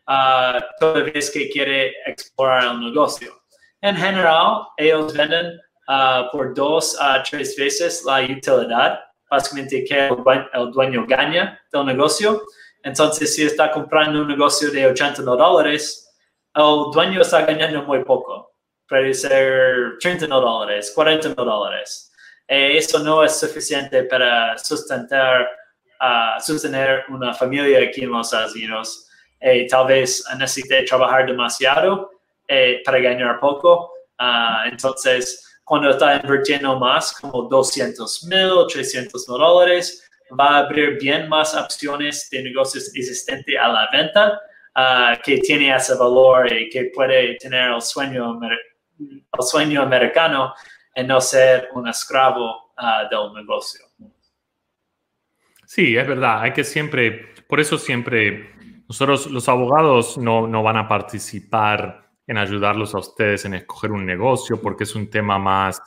uh, 0.08 0.60
toda 0.80 1.04
vez 1.04 1.30
que 1.30 1.50
quiere 1.50 1.94
explorar 2.06 2.66
el 2.66 2.80
negocio. 2.80 3.42
En 3.82 3.96
general, 3.96 4.68
ellos 4.78 5.14
venden 5.14 5.60
uh, 5.88 6.30
por 6.32 6.54
dos 6.54 6.96
a 7.00 7.24
tres 7.24 7.56
veces 7.58 8.04
la 8.06 8.22
utilidad, 8.22 9.00
básicamente 9.30 9.84
que 9.84 10.08
el, 10.08 10.72
dueño 10.72 11.06
gana 11.08 11.60
del 11.72 11.86
negocio. 11.86 12.44
Entonces, 12.84 13.36
si 13.36 13.44
está 13.44 13.72
comprando 13.72 14.22
un 14.22 14.28
negocio 14.28 14.72
de 14.72 14.88
80 14.88 15.22
dólares, 15.22 16.08
el 16.54 16.92
dueño 16.94 17.22
está 17.22 17.46
ganando 17.46 17.84
muy 17.84 18.04
poco. 18.04 18.54
Puede 18.88 19.14
ser 19.14 19.98
30 20.00 20.28
dólares, 20.28 20.92
40 20.94 21.34
dólares. 21.34 22.12
Eh, 22.48 22.78
eso 22.78 23.00
no 23.00 23.24
es 23.24 23.40
suficiente 23.40 24.04
para 24.04 24.58
sustentar, 24.58 25.48
uh, 26.02 26.40
sostener 26.42 27.06
una 27.08 27.34
familia 27.34 27.80
aquí 27.80 28.04
en 28.04 28.12
los 28.12 28.28
Estados 28.28 28.54
Unidos. 28.54 29.08
Eh, 29.42 29.68
tal 29.68 29.88
vez 29.88 30.24
necesite 30.38 30.84
trabajar 30.84 31.26
demasiado 31.26 32.12
eh, 32.48 32.82
para 32.86 33.00
ganar 33.00 33.40
poco. 33.40 33.92
Uh, 34.20 34.68
entonces, 34.70 35.60
cuando 35.64 35.90
está 35.90 36.18
invirtiendo 36.18 36.78
más, 36.78 37.12
como 37.14 37.44
200 37.44 38.26
mil, 38.26 38.68
300 38.72 39.28
mil 39.28 39.38
dólares, 39.40 40.08
va 40.40 40.46
a 40.46 40.58
abrir 40.60 41.00
bien 41.00 41.28
más 41.28 41.56
opciones 41.56 42.30
de 42.30 42.44
negocios 42.44 42.94
existentes 42.96 43.56
a 43.60 43.68
la 43.68 43.90
venta 43.92 44.40
uh, 44.76 45.20
que 45.24 45.40
tiene 45.40 45.76
ese 45.76 45.96
valor 45.96 46.54
y 46.54 46.70
que 46.70 46.92
puede 46.94 47.36
tener 47.38 47.72
el 47.72 47.82
sueño, 47.82 48.40
el 49.00 49.44
sueño 49.44 49.82
americano 49.82 50.54
en 50.94 51.08
no 51.08 51.20
ser 51.20 51.70
un 51.74 51.88
esclavo 51.88 52.74
uh, 52.78 53.10
del 53.10 53.34
negocio. 53.34 53.82
Sí, 55.66 55.98
es 55.98 56.06
verdad. 56.06 56.42
Hay 56.42 56.54
que 56.54 56.64
siempre, 56.64 57.34
por 57.48 57.60
eso 57.60 57.78
siempre 57.80 58.61
nosotros 58.92 59.28
los 59.28 59.48
abogados 59.48 60.18
no, 60.18 60.48
no 60.48 60.64
van 60.64 60.76
a 60.76 60.86
participar 60.86 62.10
en 62.28 62.38
ayudarlos 62.38 62.94
a 62.94 62.98
ustedes 62.98 63.46
en 63.46 63.54
escoger 63.54 63.90
un 63.90 64.06
negocio, 64.06 64.62
porque 64.62 64.84
es 64.84 64.94
un 64.96 65.10
tema 65.10 65.40
más 65.40 65.82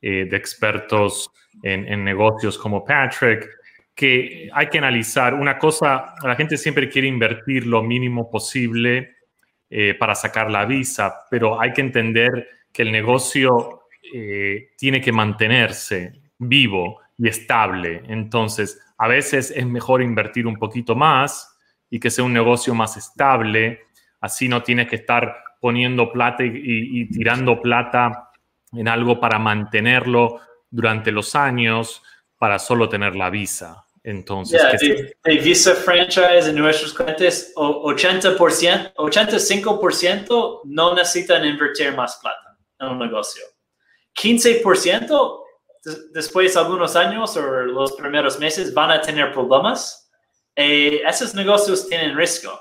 eh, 0.00 0.24
de 0.24 0.34
expertos 0.38 1.30
en, 1.62 2.02
negocios 2.02 2.56
como 2.56 2.82
Patrick, 2.82 3.46
que 3.94 4.48
hay 4.50 4.66
que 4.68 4.78
analizar. 4.78 5.34
Una 5.34 5.58
cosa, 5.58 6.14
la 6.22 6.34
gente 6.36 6.56
siempre 6.56 6.88
quiere 6.88 7.06
invertir 7.06 7.66
lo 7.66 7.82
mínimo 7.82 8.30
posible 8.30 9.16
eh, 9.68 9.92
para 9.92 10.14
sacar 10.14 10.50
la 10.50 10.64
visa, 10.64 11.26
pero 11.30 11.60
hay 11.60 11.74
que 11.74 11.82
entender 11.82 12.48
que 12.72 12.80
el 12.80 12.90
negocio 12.90 13.82
eh, 14.14 14.70
tiene 14.78 15.02
que 15.02 15.12
mantenerse 15.12 16.14
vivo 16.38 16.98
y 17.18 17.28
estable. 17.28 18.00
Entonces, 18.08 18.80
a 18.96 19.06
veces 19.06 19.52
es 19.54 19.66
mejor 19.66 20.00
invertir 20.00 20.46
un 20.46 20.56
poquito 20.56 20.96
más 20.96 21.56
y 21.90 22.00
que 22.00 22.10
sea 22.10 22.24
un 22.24 22.32
negocio 22.32 22.74
más 22.74 22.96
estable. 22.96 23.80
Así 24.20 24.48
no 24.48 24.62
tienes 24.62 24.88
que 24.88 24.96
estar 24.96 25.36
poniendo 25.60 26.12
plata 26.12 26.44
y, 26.44 27.08
tirando 27.10 27.60
plata 27.60 28.30
en 28.72 28.88
algo 28.88 29.18
para 29.18 29.38
mantenerlo 29.38 30.40
durante 30.70 31.10
los 31.10 31.34
años 31.34 32.02
para 32.38 32.58
solo 32.58 32.88
tener 32.88 33.16
la 33.16 33.30
visa. 33.30 33.84
Entonces, 34.02 34.62
de, 35.24 35.36
Visa 35.38 35.74
Franchise 35.74 36.48
en 36.48 36.56
nuestros 36.56 36.94
clientes, 36.94 37.52
80%, 37.54 38.94
85% 38.94 40.60
no 40.64 40.94
necesitan 40.94 41.44
invertir 41.44 41.94
más 41.94 42.16
plata 42.16 42.56
en 42.78 42.88
un 42.88 42.98
negocio. 43.00 43.42
15% 44.14 45.42
después 46.12 46.54
de 46.54 46.60
algunos 46.60 46.96
años 46.96 47.36
o 47.36 47.42
los 47.42 47.92
primeros 47.92 48.38
meses 48.38 48.72
van 48.72 48.90
a 48.90 49.00
tener 49.00 49.32
problemas. 49.32 50.07
Eh, 50.60 51.02
esos 51.06 51.36
negocios 51.36 51.86
tienen 51.86 52.16
riesgo. 52.16 52.60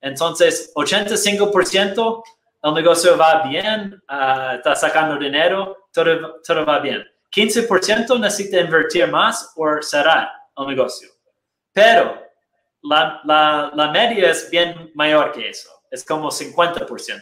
Entonces, 0.00 0.70
85% 0.76 2.22
el 2.62 2.74
negocio 2.74 3.18
va 3.18 3.42
bien, 3.42 4.00
uh, 4.08 4.54
está 4.54 4.76
sacando 4.76 5.18
dinero, 5.18 5.88
todo, 5.92 6.64
va 6.64 6.78
bien. 6.78 7.04
15% 7.34 8.20
necesita 8.20 8.60
invertir 8.60 9.08
más 9.08 9.52
o 9.56 9.82
cerrar 9.82 10.30
el 10.56 10.68
negocio. 10.68 11.08
Pero 11.72 12.22
la, 12.82 13.90
media 13.92 14.30
es 14.30 14.48
bien 14.48 14.92
mayor 14.94 15.32
que 15.32 15.48
eso, 15.48 15.70
es 15.90 16.04
como 16.04 16.30
50%. 16.30 17.20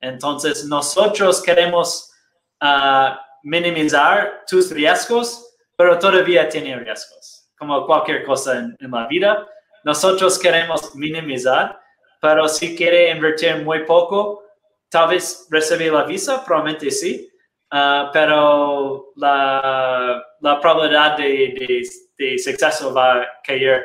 Entonces, 0.00 0.66
nosotros 0.66 1.42
queremos 1.42 2.12
uh, 2.60 3.16
minimizar 3.42 4.44
tus 4.46 4.70
riesgos, 4.70 5.56
pero 5.78 5.98
todavía 5.98 6.46
tiene 6.46 6.76
riesgos, 6.76 7.43
como 7.66 7.86
cualquier 7.86 8.24
cosa 8.24 8.58
en, 8.58 8.76
en 8.80 8.90
la 8.90 9.06
vida. 9.06 9.46
Nosotros 9.84 10.38
queremos 10.38 10.94
minimizar 10.94 11.78
pero 12.24 12.48
si 12.48 12.74
quiere 12.74 13.10
invertir 13.10 13.62
muy 13.62 13.80
poco, 13.80 14.44
tal 14.88 15.10
vez 15.10 15.46
recibir 15.50 15.92
la 15.92 16.04
visa, 16.04 16.42
probablemente 16.42 16.90
sí, 16.90 17.30
uh, 17.70 18.10
pero 18.14 19.12
la, 19.16 20.24
la 20.40 20.58
probabilidad 20.58 21.18
de, 21.18 21.54
de, 21.54 21.86
de, 22.16 22.38
suceso 22.38 22.94
va 22.94 23.20
a 23.20 23.26
caer 23.44 23.84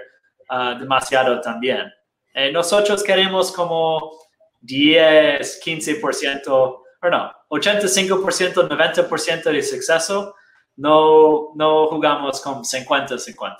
uh, 0.51 0.79
demasiado 0.79 1.41
también. 1.41 1.91
Eh, 2.33 2.49
nosotros 2.49 3.03
queremos 3.03 3.51
como 3.51 4.09
10, 4.61 5.61
15%, 5.61 6.47
o 6.49 6.85
no, 7.09 7.33
85%, 7.49 8.69
90% 8.69 9.43
de 9.51 9.61
suceso. 9.61 10.33
No, 10.77 11.49
no 11.55 11.87
jugamos 11.87 12.39
con 12.39 12.63
50-50. 12.63 13.57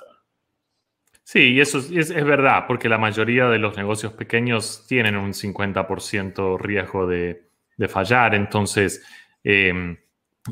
Sí, 1.32 1.52
y 1.52 1.60
eso 1.60 1.78
es, 1.78 2.12
verdad, 2.24 2.64
porque 2.66 2.88
la 2.88 2.98
mayoría 2.98 3.46
de 3.46 3.60
los 3.60 3.76
negocios 3.76 4.12
pequeños 4.14 4.84
tienen 4.88 5.16
un 5.16 5.32
50% 5.32 6.58
riesgo 6.58 7.06
de, 7.06 7.48
fallar. 7.88 8.34
Entonces, 8.34 9.06
em, 9.44 9.96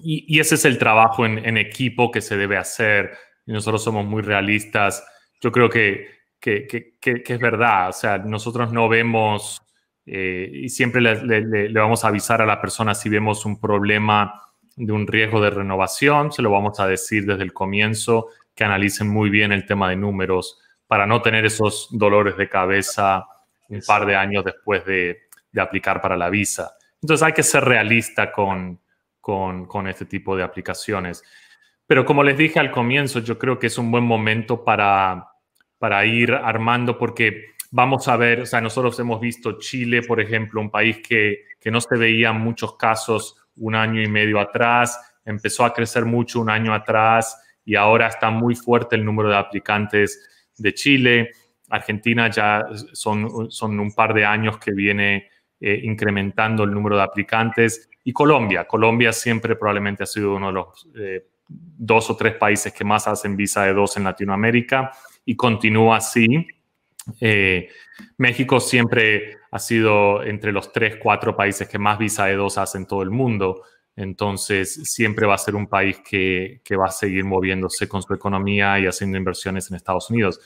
y, 0.05 0.38
ese 0.38 0.55
es 0.55 0.64
el 0.64 0.79
trabajo 0.79 1.27
en, 1.27 1.57
equipo 1.57 2.12
que 2.12 2.21
se 2.21 2.37
debe 2.37 2.57
hacer. 2.57 3.11
Y 3.45 3.53
nosotros 3.53 3.83
somos 3.83 4.07
muy 4.07 4.23
realistas. 4.23 5.05
Yo 5.41 5.51
creo 5.51 5.69
que, 5.69 6.07
que, 6.38 6.93
es 7.03 7.41
verdad. 7.41 7.88
O 7.88 7.93
sea, 7.93 8.19
nosotros 8.19 8.73
no 8.73 8.88
vemos, 8.88 9.61
eh, 10.07 10.49
y 10.49 10.69
siempre 10.69 11.01
le, 11.01 11.41
le, 11.41 11.73
vamos 11.73 12.05
a 12.05 12.09
avisar 12.09 12.41
a 12.41 12.47
la 12.47 12.61
persona 12.61 12.95
si 12.95 13.09
vemos 13.09 13.45
un 13.45 13.61
problema 13.61 14.33
de 14.77 14.93
un 14.93 15.09
riesgo 15.09 15.41
de 15.41 15.51
renovación, 15.51 16.31
se 16.31 16.41
lo 16.41 16.53
vamos 16.53 16.79
a 16.79 16.87
decir 16.87 17.27
desde 17.27 17.43
el 17.43 17.53
comienzo, 17.53 18.29
que 18.55 18.62
analicen 18.62 19.09
muy 19.09 19.29
bien 19.29 19.51
el 19.51 19.67
tema 19.67 19.91
de 19.91 19.97
números 19.97 20.61
para 20.88 21.07
no 21.07 21.22
tener 21.22 21.44
esos 21.44 21.88
dolores 21.92 22.37
de 22.37 22.48
cabeza 22.48 23.24
un 23.68 23.81
par 23.87 24.07
de 24.07 24.16
años 24.16 24.44
después 24.44 24.85
de, 24.85 25.29
aplicar 25.57 26.01
para 26.01 26.16
la 26.16 26.31
visa. 26.31 26.77
Entonces 27.03 27.27
hay 27.27 27.33
que 27.33 27.42
ser 27.42 27.64
realista 27.64 28.31
con, 28.31 28.79
con, 29.20 29.88
este 29.88 30.05
tipo 30.05 30.37
de 30.37 30.44
aplicaciones. 30.44 31.24
Pero 31.85 32.05
como 32.05 32.22
les 32.22 32.38
dije 32.38 32.61
al 32.61 32.70
comienzo, 32.70 33.18
yo 33.18 33.37
creo 33.40 33.59
que 33.59 33.66
es 33.66 33.77
un 33.77 33.90
buen 33.90 34.05
momento 34.05 34.62
para, 34.62 35.33
para 35.79 36.07
ir 36.07 36.33
armando 36.33 36.96
porque 36.96 37.55
vamos 37.72 38.07
a 38.07 38.16
ver, 38.16 38.42
o 38.42 38.46
sea, 38.46 38.61
nosotros 38.61 38.96
hemos 39.01 39.20
visto 39.20 39.59
Chile, 39.59 40.03
por 40.03 40.20
ejemplo, 40.20 40.61
un 40.61 40.70
país 40.70 40.98
que, 40.98 41.46
que 41.59 41.72
no 41.72 41.81
se 41.81 41.96
veía 41.96 42.33
muchos 42.33 42.77
casos 42.77 43.37
un 43.57 43.74
año 43.74 44.01
y 44.01 44.07
medio 44.07 44.38
atrás, 44.38 45.18
empezó 45.24 45.64
a 45.64 45.74
crecer 45.74 46.05
mucho 46.05 46.40
un 46.40 46.51
año 46.51 46.72
atrás 46.72 47.37
y 47.64 47.74
ahora 47.74 48.07
está 48.07 48.31
muy 48.31 48.55
fuerte 48.55 48.94
el 48.94 49.05
número 49.05 49.29
de 49.29 49.37
aplicantes 49.37 50.38
de 50.59 50.75
Chile. 50.75 51.31
Argentina 51.71 52.31
ya 52.31 52.66
son, 52.92 53.51
son 53.51 53.79
un 53.79 53.92
par 53.92 54.14
de 54.14 54.25
años 54.25 54.59
que 54.59 54.73
viene 54.73 55.29
eh, 55.61 55.81
incrementando 55.83 56.64
el 56.64 56.71
número 56.71 56.97
de 56.97 57.03
aplicantes. 57.03 57.90
Y 58.05 58.12
Colombia. 58.12 58.66
Colombia 58.66 59.12
siempre 59.12 59.57
probablemente 59.57 60.05
ha 60.05 60.07
sido 60.07 60.37
uno 60.37 60.49
de 60.49 60.53
los 60.53 60.88
eh, 60.97 61.27
dos 61.49 62.11
o 62.11 62.16
tres 62.16 62.35
países 62.35 62.73
que 62.73 62.85
más 62.85 63.09
hacen 63.09 63.37
visa 63.37 63.64
de 63.64 63.73
dos 63.73 63.97
en 63.97 64.05
Latinoamérica 64.05 64.92
y 65.25 65.37
continúa 65.37 65.97
así. 65.97 66.47
Eh, 67.21 67.68
México 68.18 68.61
siempre 68.61 69.38
ha 69.51 69.59
sido 69.59 70.23
entre 70.23 70.53
los 70.53 70.73
tres, 70.73 70.97
cuatro 71.03 71.37
países 71.37 71.68
que 71.68 71.79
más 71.79 71.99
visa 71.99 72.27
de 72.27 72.37
dos 72.37 72.59
hacen 72.59 72.83
en 72.83 72.87
todo 72.87 73.03
el 73.03 73.11
mundo. 73.11 73.62
Entonces, 73.99 74.75
siempre 74.85 75.27
va 75.27 75.35
a 75.35 75.39
ser 75.39 75.57
un 75.57 75.67
país 75.67 75.99
que, 76.09 76.61
va 76.79 76.87
a 76.87 76.91
seguir 76.93 77.25
moviéndose 77.25 77.89
con 77.89 78.01
su 78.01 78.15
economía 78.15 78.79
y 78.79 78.87
haciendo 78.87 79.19
inversiones 79.19 79.69
en 79.69 79.77
Estados 79.77 80.09
Unidos. 80.09 80.41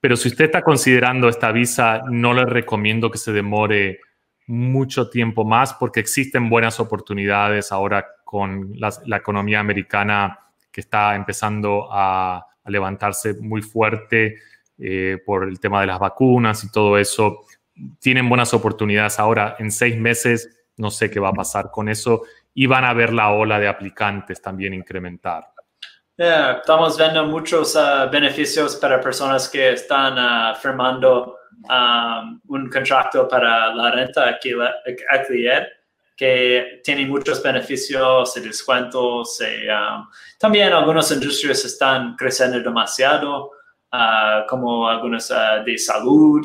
Pero 0.00 0.16
si 0.16 0.28
usted 0.28 0.46
está 0.46 0.62
considerando 0.62 1.28
esta 1.28 1.52
visa, 1.52 2.00
no 2.10 2.32
le 2.32 2.46
recomiendo 2.46 3.10
que 3.10 3.18
se 3.18 3.30
demore 3.30 4.00
mucho 4.46 5.10
tiempo 5.10 5.44
más 5.44 5.74
porque 5.74 6.00
existen 6.00 6.48
buenas 6.48 6.80
oportunidades 6.80 7.72
ahora 7.72 8.06
con 8.24 8.72
la, 8.78 8.90
economía 9.18 9.60
americana 9.60 10.38
que 10.72 10.80
está 10.80 11.14
empezando 11.14 11.88
a, 11.92 12.46
levantarse 12.64 13.34
muy 13.34 13.60
fuerte. 13.60 14.36
eh, 14.78 15.18
por 15.26 15.44
el 15.44 15.58
tema 15.58 15.80
de 15.80 15.88
las 15.88 15.98
vacunas 15.98 16.62
y 16.64 16.70
todo 16.70 16.96
eso, 16.96 17.40
tienen 17.98 18.28
buenas 18.28 18.54
oportunidades. 18.54 19.18
Ahora, 19.18 19.56
en 19.58 19.72
seis 19.72 19.98
meses, 19.98 20.58
no 20.76 20.90
sé 20.90 21.10
qué 21.10 21.18
va 21.18 21.30
a 21.30 21.32
pasar 21.32 21.70
con 21.70 21.88
eso 21.88 22.22
y 22.60 22.66
van 22.66 22.84
a 22.84 22.92
ver 22.92 23.12
la 23.12 23.30
ola 23.30 23.60
de 23.60 23.68
aplicantes 23.68 24.42
también 24.42 24.74
incrementar. 24.74 25.44
estamos 26.16 26.98
viendo 26.98 27.24
muchos 27.24 27.76
uh, 27.76 28.10
beneficios 28.10 28.74
para 28.74 29.00
personas 29.00 29.48
que 29.48 29.74
están 29.74 30.18
uh, 30.18 30.56
firmando 30.56 31.38
um, 31.70 32.40
un 32.48 32.68
contrato 32.68 33.28
para 33.28 33.72
la 33.72 33.92
renta 33.92 34.24
alquiler 34.24 35.68
que 36.16 36.80
tiene 36.82 37.06
muchos 37.06 37.40
beneficios 37.40 38.36
y 38.36 38.40
descuentos. 38.40 39.40
Y, 39.40 39.68
um, 39.68 40.08
también 40.36 40.72
algunas 40.72 41.12
industrias 41.12 41.64
están 41.64 42.16
creciendo 42.16 42.58
demasiado, 42.58 43.52
uh, 43.92 44.44
como 44.48 44.88
algunas 44.88 45.32
de 45.64 45.78
salud, 45.78 46.44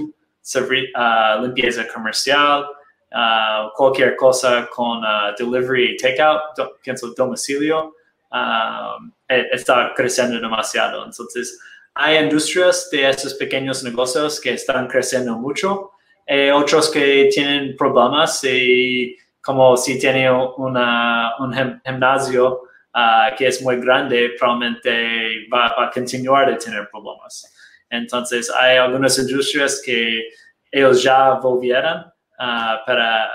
limpieza 1.42 1.88
comercial, 1.92 2.68
Uh, 3.14 3.70
cualquier 3.76 4.16
cosa 4.16 4.68
con 4.72 5.04
uh, 5.04 5.36
delivery 5.38 5.96
takeout, 5.98 6.42
pienso 6.82 7.14
domicilio, 7.14 7.94
um, 8.32 9.12
e, 9.30 9.50
está 9.52 9.94
creciendo 9.96 10.40
demasiado. 10.40 11.06
Entonces, 11.06 11.60
hay 11.94 12.18
industrias 12.18 12.90
de 12.90 13.08
estos 13.08 13.36
pequeños 13.36 13.84
negocios 13.84 14.40
que 14.42 14.54
están 14.54 14.88
creciendo 14.88 15.38
mucho, 15.38 15.92
y 16.28 16.50
otros 16.50 16.90
que 16.90 17.30
tienen 17.32 17.76
problemas 17.78 18.44
y 18.46 19.16
como 19.44 19.78
si 19.78 20.00
tiene 20.00 20.32
una, 20.58 21.34
un 21.38 21.54
gimnasio 21.86 22.64
uh, 22.96 23.36
que 23.38 23.46
es 23.46 23.62
muy 23.62 23.76
grande, 23.76 24.32
probablemente 24.40 25.46
va, 25.54 25.76
va, 25.78 25.86
a 25.86 25.92
continuar 25.92 26.50
de 26.50 26.56
tener 26.56 26.90
problemas. 26.90 27.54
Entonces, 27.92 28.50
hay 28.50 28.78
algunas 28.78 29.20
industrias 29.20 29.84
que 29.86 30.30
ellos 30.72 31.04
ya 31.04 31.34
volvieron 31.34 32.13
Ah, 32.40 32.82
para 32.86 33.30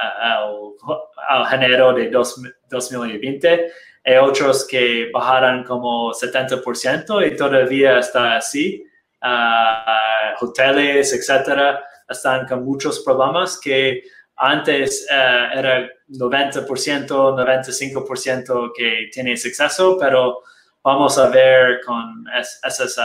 el, 1.30 1.54
enero 1.54 1.92
de 1.92 2.10
2020. 2.10 3.72
Hay 4.04 4.16
otros 4.16 4.66
que 4.66 5.08
bajaron 5.12 5.62
como 5.64 6.12
70% 6.12 7.26
y 7.26 7.36
todavía 7.36 8.00
está 8.00 8.36
así. 8.36 8.84
Uh, 9.22 10.44
hoteles, 10.44 11.12
etcétera, 11.12 11.84
están 12.08 12.46
con 12.46 12.64
muchos 12.64 13.00
problemas 13.00 13.60
que 13.60 14.02
antes 14.36 15.06
uh, 15.10 15.58
era 15.58 15.88
90%, 16.08 16.66
95% 16.66 18.70
que 18.76 19.10
tienes 19.12 19.44
acceso, 19.44 19.98
pero 19.98 20.38
vamos 20.84 21.18
a 21.18 21.28
ver 21.28 21.80
con 21.84 22.24
esas, 22.38 22.96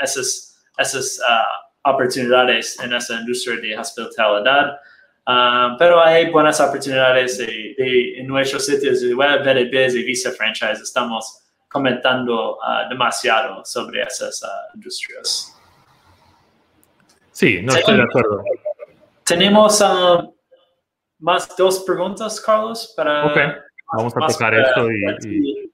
esas, 0.00 0.62
esas 0.78 1.20
oportunidades 1.84 2.78
en 2.80 2.92
esa 2.92 3.14
industria 3.14 3.60
de 3.60 3.78
hospitalidad. 3.78 4.78
Um, 5.28 5.76
pero 5.76 6.02
hay 6.02 6.30
buenas 6.30 6.58
oportunidades 6.58 7.38
en 7.38 8.26
nuestros 8.26 8.64
sitios 8.64 9.02
de 9.02 9.14
web, 9.14 9.42
VDBiz 9.42 9.94
y 9.94 10.02
Visa 10.02 10.32
Franchise. 10.32 10.82
Estamos 10.82 11.44
comentando 11.68 12.56
uh, 12.56 12.88
demasiado 12.88 13.62
sobre 13.62 14.00
esas 14.04 14.42
uh, 14.42 14.74
industrias. 14.74 15.54
Sí, 17.30 17.60
no 17.62 17.74
estoy 17.74 17.96
de 17.98 18.02
acuerdo. 18.04 18.42
Tenemos 19.26 19.82
um, 19.82 20.32
más 21.18 21.54
dos 21.58 21.80
preguntas, 21.80 22.40
Carlos, 22.40 22.94
para... 22.96 23.26
Ok, 23.26 23.38
vamos 23.92 24.14
a 24.16 24.26
tocar 24.28 24.54
eso 24.54 24.90
y, 24.90 25.70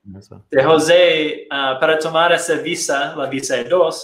De 0.50 0.64
José, 0.64 1.46
uh, 1.48 1.78
para 1.78 1.96
tomar 2.00 2.32
esa 2.32 2.56
visa, 2.56 3.14
la 3.14 3.26
visa 3.26 3.56
E2, 3.58 4.02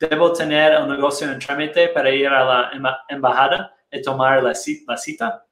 ¿debo 0.00 0.32
tener 0.32 0.72
el 0.72 0.88
negocio 0.88 1.30
en 1.30 1.38
trámite 1.38 1.86
para 1.90 2.10
ir 2.10 2.26
a 2.26 2.44
la 2.44 3.04
embajada? 3.08 3.77
Tomar 4.02 4.42
la, 4.42 4.54
cita? 4.54 5.46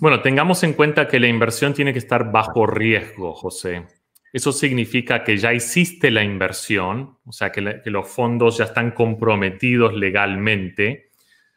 Bueno, 0.00 0.22
tengamos 0.22 0.62
en 0.62 0.72
cuenta 0.72 1.08
que 1.08 1.20
la 1.20 1.28
inversión 1.28 1.74
tiene 1.74 1.92
que 1.92 1.98
estar 1.98 2.30
bajo 2.30 2.66
riesgo, 2.66 3.34
José. 3.34 3.86
Eso 4.32 4.52
significa 4.52 5.24
que 5.24 5.36
ya 5.36 5.52
hiciste 5.52 6.10
la 6.10 6.22
inversión, 6.22 7.18
o 7.24 7.32
sea, 7.32 7.50
que, 7.50 7.80
que, 7.82 7.90
los 7.90 8.08
fondos 8.08 8.58
ya 8.58 8.64
están 8.64 8.90
comprometidos 8.92 9.94
legalmente. 9.94 11.10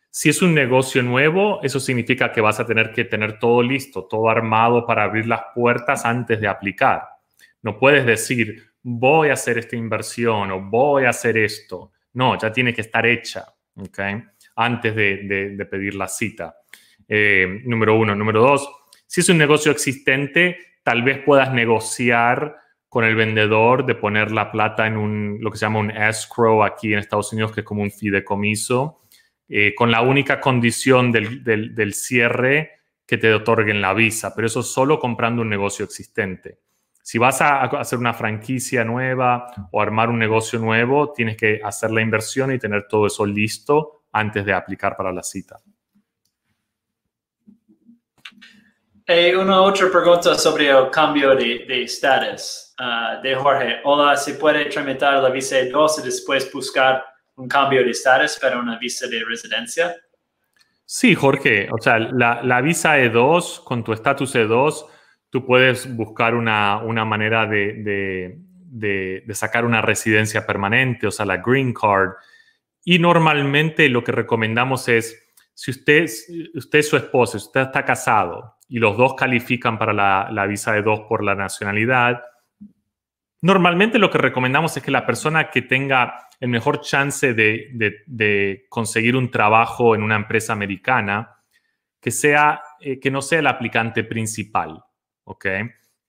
Si 0.10 0.30
es 0.30 0.42
un 0.42 0.54
negocio 0.54 1.04
nuevo, 1.04 1.60
eso 1.64 1.80
significa 1.80 2.32
que 2.32 2.42
vas 2.42 2.60
a 2.60 2.66
tener 2.66 2.92
que 2.92 3.06
tener 3.06 3.40
todo 3.40 3.62
listo, 3.62 4.08
todo 4.10 4.30
armado 4.30 4.86
para 4.86 5.04
abrir 5.04 5.28
las 5.28 5.42
puertas 5.54 6.06
antes 6.06 6.40
de 6.40 6.48
aplicar. 6.48 7.04
No 7.62 7.78
puedes 7.78 8.06
decir, 8.06 8.72
voy 8.82 9.30
a 9.30 9.34
hacer 9.34 9.58
esta 9.58 9.76
inversión 9.76 10.52
o 10.52 10.62
voy 10.62 11.06
a 11.06 11.10
hacer 11.10 11.38
esto. 11.38 11.92
No, 12.14 12.38
ya 12.38 12.52
tiene 12.52 12.74
que 12.74 12.82
estar 12.82 13.06
hecha. 13.06 13.46
¿okay? 13.76 14.24
Antes 14.56 14.96
de, 14.96 15.68
pedir 15.70 15.96
la 15.96 16.08
cita. 16.08 16.56
Eh, 17.08 17.62
número 17.66 17.96
uno. 17.98 18.16
Número 18.16 18.42
dos, 18.42 18.70
si 19.08 19.22
es 19.22 19.30
un 19.30 19.38
negocio 19.38 19.72
existente, 19.72 20.58
tal 20.84 21.04
vez 21.04 21.20
puedas 21.20 21.54
negociar 21.54 22.58
con 22.88 23.06
el 23.06 23.16
vendedor 23.16 23.86
de 23.86 23.96
poner 23.96 24.32
la 24.32 24.52
plata 24.52 24.86
en 24.86 24.98
un, 24.98 25.38
lo 25.40 25.50
que 25.50 25.58
se 25.58 25.66
llama 25.66 25.80
un 25.80 25.92
escrow 25.92 26.64
aquí 26.64 26.92
en 26.94 27.00
Estados 27.00 27.32
Unidos, 27.32 27.54
que 27.54 27.62
es 27.62 27.66
como 27.66 27.84
un 27.84 27.92
fideicomiso, 27.92 29.00
eh, 29.48 29.74
con 29.76 29.92
la 29.92 30.02
única 30.02 30.40
condición 30.40 31.12
del, 31.12 31.44
del, 31.44 31.94
cierre 31.94 32.72
que 33.06 33.18
te 33.18 33.34
otorguen 33.34 33.82
la 33.82 33.94
visa, 33.94 34.34
pero 34.36 34.48
eso 34.48 34.64
solo 34.64 35.00
comprando 35.00 35.42
un 35.42 35.50
negocio 35.50 35.86
existente. 35.86 36.60
Si 37.02 37.18
vas 37.18 37.42
a 37.42 37.64
hacer 37.64 37.98
una 37.98 38.14
franquicia 38.14 38.84
nueva 38.84 39.48
o 39.72 39.82
armar 39.82 40.10
un 40.10 40.20
negocio 40.20 40.60
nuevo, 40.60 41.12
tienes 41.14 41.36
que 41.36 41.60
hacer 41.64 41.92
la 41.92 42.02
inversión 42.02 42.54
y 42.54 42.60
tener 42.60 42.88
todo 42.88 43.08
eso 43.08 43.26
listo 43.26 44.01
antes 44.12 44.46
de 44.46 44.54
aplicar 44.54 44.96
para 44.96 45.12
la 45.12 45.24
cita. 45.24 45.60
Hay 49.08 49.34
una 49.34 49.62
otra 49.62 49.90
pregunta 49.92 50.36
sobre 50.36 50.70
el 50.70 50.90
cambio 50.90 51.36
de, 51.36 51.66
de 51.68 51.84
estatus 51.84 52.74
ah, 52.80 53.20
de 53.22 53.36
Jorge. 53.36 53.80
Hola, 53.84 54.16
¿se 54.16 54.36
puede 54.36 54.66
tramitar 54.66 55.22
la 55.22 55.30
visa 55.30 55.58
E2 55.60 56.00
y 56.00 56.06
después 56.06 56.52
buscar 56.54 57.04
un 57.36 57.48
cambio 57.48 57.84
de 57.84 57.92
estatus 57.92 58.38
para 58.40 58.58
una 58.60 58.78
visa 58.78 59.08
de 59.08 59.24
residencia? 59.28 59.96
Sí, 60.86 61.16
Jorge. 61.16 61.70
O 61.72 61.82
sea, 61.82 62.00
la, 62.00 62.62
visa 62.62 62.98
E2, 63.00 63.64
con 63.64 63.84
tu 63.84 63.94
estatus 63.94 64.36
E2, 64.36 64.86
tú 65.30 65.46
puedes 65.46 65.94
buscar 65.96 66.36
una, 66.36 66.80
manera 67.06 67.46
de, 67.48 68.38
de, 68.72 69.34
sacar 69.34 69.64
una 69.64 69.82
residencia 69.82 70.46
permanente, 70.46 71.08
o 71.08 71.12
sea, 71.12 71.26
la 71.26 71.38
green 71.38 71.74
card. 71.74 72.12
Y 72.84 73.00
normalmente 73.00 73.90
lo 73.90 74.04
que 74.04 74.12
recomendamos 74.12 74.88
es, 74.88 75.34
si 75.54 75.72
usted, 75.72 76.10
usted 76.56 76.80
es 76.80 76.90
su 76.90 76.98
esposo, 76.98 77.38
si 77.38 77.46
usted 77.46 77.62
está 77.62 77.86
casado 77.86 78.58
y 78.68 78.80
los 78.80 78.98
dos 78.98 79.14
califican 79.16 79.78
para 79.78 79.94
la, 79.94 80.46
visa 80.48 80.74
de 80.74 80.82
dos 80.82 81.02
por 81.02 81.24
la 81.24 81.36
nacionalidad, 81.36 82.24
normalmente 83.42 84.00
lo 84.00 84.10
que 84.10 84.18
recomendamos 84.18 84.76
es 84.76 84.84
que 84.84 84.92
la 84.92 85.06
persona 85.06 85.50
que 85.50 85.62
tenga 85.62 86.30
el 86.40 86.50
mejor 86.50 86.82
chance 86.82 87.34
de, 87.36 88.66
conseguir 88.70 89.16
un 89.16 89.30
trabajo 89.30 89.94
en 89.94 90.02
una 90.02 90.16
empresa 90.16 90.54
americana, 90.54 91.36
que, 92.00 92.10
sea, 92.10 92.62
eh, 92.80 93.00
que 93.00 93.12
no 93.12 93.22
sea 93.22 93.40
el 93.40 93.48
aplicante 93.48 94.04
principal, 94.04 94.84
¿ok? 95.24 95.46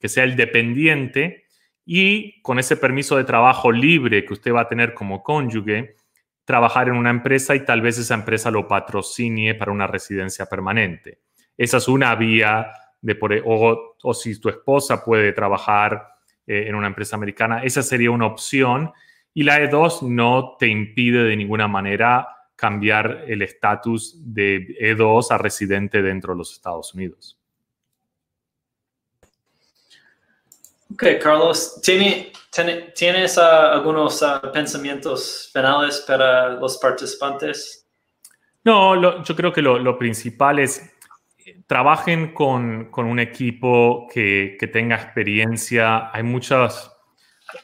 Que 0.01 0.09
sea 0.09 0.25
el 0.25 0.37
dependiente 0.37 1.45
y 1.85 2.41
con 2.41 2.59
ese 2.59 2.79
permiso 2.79 3.19
de 3.19 3.25
trabajo 3.25 3.71
libre 3.71 4.25
que 4.25 4.33
usted 4.33 4.55
va 4.55 4.63
a 4.63 4.69
tener 4.69 4.95
como 4.95 5.23
cónyuge, 5.23 5.97
trabajar 6.45 6.89
en 6.89 6.97
una 6.97 7.11
empresa 7.11 7.55
y 7.55 7.65
tal 7.65 7.81
vez 7.81 7.99
esa 7.99 8.15
empresa 8.15 8.51
lo 8.51 8.67
patrocine 8.67 9.55
para 9.55 9.73
una 9.73 9.87
residencia 9.87 10.47
permanente. 10.47 11.21
Esa 11.57 11.77
es 11.77 11.89
una 11.89 12.15
vía 12.15 12.73
de 13.01 13.15
por, 13.15 13.33
e, 13.33 13.43
o, 13.45 14.15
si 14.15 14.41
tu 14.41 14.49
esposa 14.49 15.05
puede 15.05 15.33
trabajar 15.33 16.07
eh, 16.47 16.65
en 16.69 16.75
una 16.75 16.87
empresa 16.87 17.17
americana, 17.17 17.63
esa 17.63 17.83
sería 17.83 18.11
una 18.11 18.27
opción. 18.27 18.93
Y 19.35 19.45
la 19.45 19.61
E2 19.61 20.03
no 20.03 20.57
te 20.59 20.69
impide 20.69 21.25
de 21.25 21.37
ninguna 21.37 21.69
manera 21.69 22.29
cambiar 22.55 23.25
el 23.27 23.43
estatus 23.43 24.17
de 24.23 24.77
E2 24.81 25.31
a 25.31 25.39
residente 25.39 26.03
dentro 26.03 26.35
de 26.35 26.39
los 26.39 26.53
Estados 26.53 26.95
Unidos. 26.95 27.42
Ok, 30.93 31.05
Carlos, 31.23 31.81
¿tienes 31.83 33.39
ah, 33.39 33.73
algunos 33.73 34.23
ah, 34.23 34.43
pensamientos 34.53 35.51
finales 35.53 36.05
para 36.07 36.51
los 36.51 36.77
participantes? 36.79 37.89
No, 38.65 39.23
yo 39.23 39.37
creo 39.37 39.53
que 39.53 39.63
lo, 39.63 39.99
principal 39.99 40.59
es 40.59 40.93
trabajen 41.67 42.35
con, 42.35 42.91
un 42.95 43.19
equipo 43.19 44.07
que, 44.13 44.59
tenga 44.73 44.97
experiencia. 44.97 46.11
Hay 46.13 46.23
muchas, 46.23 46.93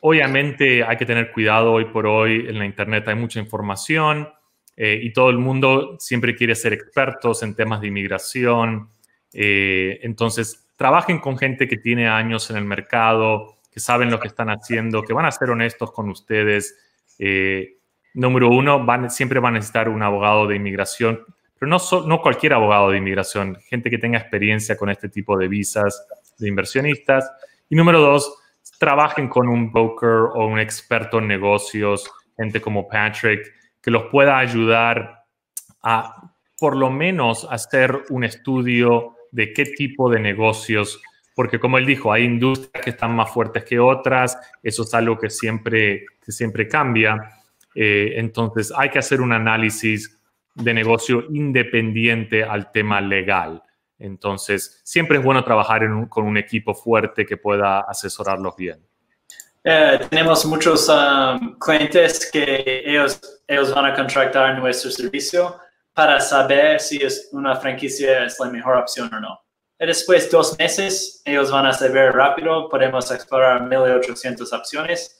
obviamente 0.01 0.83
hay 0.83 0.97
que 0.97 1.07
tener 1.07 1.31
cuidado 1.33 1.73
hoy 1.73 1.85
por 1.87 2.07
hoy 2.07 2.47
en 2.49 2.59
la 2.59 2.65
Internet, 2.65 3.07
hay 3.09 3.15
mucha 3.15 3.41
información 3.41 4.29
eh, 4.77 4.99
y 5.03 5.13
todo 5.13 5.29
el 5.31 5.39
mundo 5.39 5.97
siempre 5.99 6.35
quiere 6.35 6.55
ser 6.55 6.73
expertos 6.73 7.43
en 7.43 7.55
temas 7.55 7.81
de 7.81 7.89
inmigración. 7.89 8.89
Eh, 9.33 10.01
entonces, 10.03 10.68
trabajen 10.79 11.19
con 11.19 11.37
gente 11.37 11.67
que 11.67 11.77
tiene 11.77 12.09
años 12.09 12.49
en 12.51 12.57
el 12.57 12.65
mercado, 12.65 13.57
que 13.71 13.81
saben 13.81 14.13
lo 14.13 14.21
que 14.21 14.29
están 14.29 14.49
haciendo, 14.49 15.03
que 15.03 15.13
van 15.13 15.27
a 15.27 15.33
ser 15.33 15.51
honestos 15.51 15.91
con 15.91 16.09
ustedes. 16.09 16.79
Eh, 17.19 17.79
número 18.15 18.49
uno, 18.49 18.87
siempre 19.11 19.41
van 19.41 19.55
a 19.55 19.59
necesitar 19.59 19.89
un 19.89 20.05
abogado 20.05 20.47
de 20.47 20.55
inmigración, 20.55 21.21
pero 21.59 21.69
no, 21.69 21.79
no 22.07 22.23
cualquier 22.23 22.55
abogado 22.55 22.91
de 22.91 22.99
inmigración, 22.99 23.59
gente 23.69 23.91
que 23.91 23.99
tenga 23.99 24.19
experiencia 24.19 24.77
con 24.77 24.89
este 24.89 25.09
tipo 25.09 25.37
de 25.37 25.49
visas 25.49 26.07
de 26.39 26.49
inversionistas. 26.49 27.29
Y 27.69 27.75
número 27.75 28.01
dos, 28.01 28.39
trabajen 28.79 29.29
con 29.29 29.49
un 29.49 29.73
broker 29.73 30.31
o 30.33 30.47
un 30.47 30.61
experto 30.61 31.19
en 31.19 31.27
negocios, 31.27 32.09
gente 32.37 32.61
como 32.61 32.87
Patrick, 32.87 33.53
que 33.83 33.91
los 33.91 34.05
pueda 34.13 34.39
ayudar 34.39 35.25
a 35.83 36.33
por 36.57 36.77
lo 36.77 36.89
menos 36.89 37.49
hacer 37.51 38.05
un 38.11 38.23
estudio 38.23 39.17
de 39.31 39.53
qué 39.53 39.65
tipo 39.65 40.11
de 40.11 40.21
negocios, 40.21 41.01
porque 41.35 41.61
como 41.61 41.79
él 41.79 41.87
dijo, 41.87 42.13
hay 42.13 42.25
industrias 42.25 42.83
que 42.83 42.91
están 42.91 43.15
más 43.15 43.31
fuertes 43.31 43.65
que 43.65 43.79
otras, 43.79 44.37
eso 44.63 44.83
es 44.83 44.95
algo 44.95 45.19
que 45.19 45.31
siempre, 45.31 46.05
que 46.25 46.33
siempre 46.33 46.67
cambia. 46.67 47.17
Eh, 47.75 48.15
entonces 48.17 48.73
hay 48.77 48.91
que 48.91 48.99
hacer 48.99 49.21
un 49.21 49.33
análisis 49.33 50.19
de 50.55 50.75
negocio 50.75 51.25
independiente 51.31 52.43
al 52.43 52.73
tema 52.73 53.01
legal. 53.01 53.63
Entonces, 53.99 54.81
siempre 54.85 55.19
es 55.19 55.25
bueno 55.25 55.45
trabajar 55.45 55.83
con 56.09 56.25
un 56.25 56.37
equipo 56.37 56.75
fuerte 56.75 57.27
que 57.27 57.37
pueda 57.37 57.81
asesorarlos 57.81 58.57
bien. 58.57 58.81
Eh, 59.65 60.01
tenemos 60.09 60.45
muchos 60.47 60.89
um, 60.89 61.59
clientes 61.59 62.31
que 62.33 62.83
ellos, 62.87 63.21
ellos 63.47 63.75
van 63.75 63.87
a 63.87 63.95
contratar 63.95 64.59
nuestro 64.59 64.91
servicio 64.91 65.57
para 65.99 66.21
saber 66.21 66.79
si 66.79 66.97
es 66.99 67.29
una 67.33 67.57
franquicia 67.57 68.25
es 68.25 68.39
la 68.39 68.49
mejor 68.51 68.77
opción 68.77 69.13
o 69.13 69.19
no. 69.19 69.37
Y 69.81 69.85
después 69.85 70.27
de 70.27 70.31
dos 70.31 70.57
meses, 70.57 71.21
ellos 71.25 71.51
van 71.51 71.67
a 71.67 71.73
saber 71.73 72.13
rápido, 72.13 72.69
podemos 72.69 73.11
explorar 73.11 73.65
1800 73.65 74.53
opciones. 74.53 75.19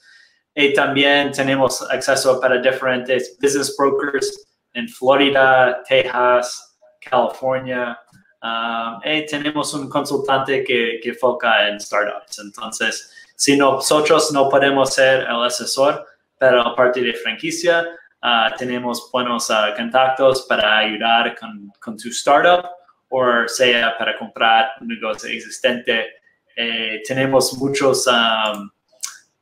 Y 0.55 0.73
también 0.73 1.33
tenemos 1.33 1.81
acceso 1.91 2.39
para 2.39 2.61
diferentes 2.61 3.37
business 3.41 3.75
brokers 3.77 4.47
en 4.71 4.87
Florida, 4.87 5.83
Texas, 5.85 6.77
California. 7.01 7.99
Um, 8.41 9.01
y 9.03 9.25
tenemos 9.25 9.73
un 9.73 9.89
consultante 9.89 10.63
que, 10.63 11.01
que 11.03 11.13
foca 11.13 11.67
en 11.67 11.77
startups. 11.77 12.39
Entonces, 12.39 13.13
si 13.35 13.57
nosotros 13.57 14.31
no 14.31 14.47
podemos 14.47 14.93
ser 14.93 15.23
el 15.23 15.43
asesor, 15.43 16.05
pero 16.37 16.61
a 16.61 16.73
partir 16.73 17.03
de 17.03 17.15
franquicia, 17.15 17.85
uh, 18.23 18.55
tenemos 18.57 19.09
buenos 19.11 19.49
uh, 19.49 19.75
contactos 19.75 20.45
para 20.47 20.79
ayudar 20.79 21.37
con, 21.37 21.71
con, 21.79 21.97
tu 21.97 22.09
startup 22.09 22.69
o 23.09 23.47
sea 23.47 23.97
para 23.97 24.17
comprar 24.17 24.71
un 24.81 24.87
negocio 24.87 25.29
existente. 25.29 26.07
Eh, 26.55 27.01
tenemos 27.07 27.57
muchos, 27.57 28.05
um, 28.07 28.69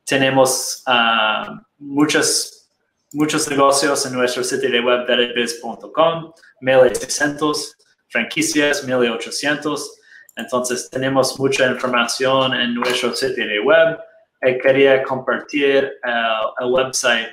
tenemos 0.04 0.82
uh, 0.86 1.58
muchos, 1.78 2.70
muchos 3.12 3.48
negocios 3.50 4.06
en 4.06 4.12
nuestro 4.14 4.44
sitio 4.44 4.70
de 4.70 4.80
web, 4.80 5.06
betterbiz.com, 5.06 6.32
1600, 6.60 7.76
franquicias, 8.08 8.84
1800. 8.84 10.00
Entonces, 10.36 10.88
tenemos 10.88 11.38
mucha 11.38 11.66
información 11.66 12.54
en 12.54 12.74
nuestro 12.74 13.14
sitio 13.14 13.46
de 13.46 13.60
web. 13.60 13.98
Y 14.40 14.56
quería 14.58 15.02
compartir 15.02 15.98
el 16.60 16.70
website, 16.70 17.28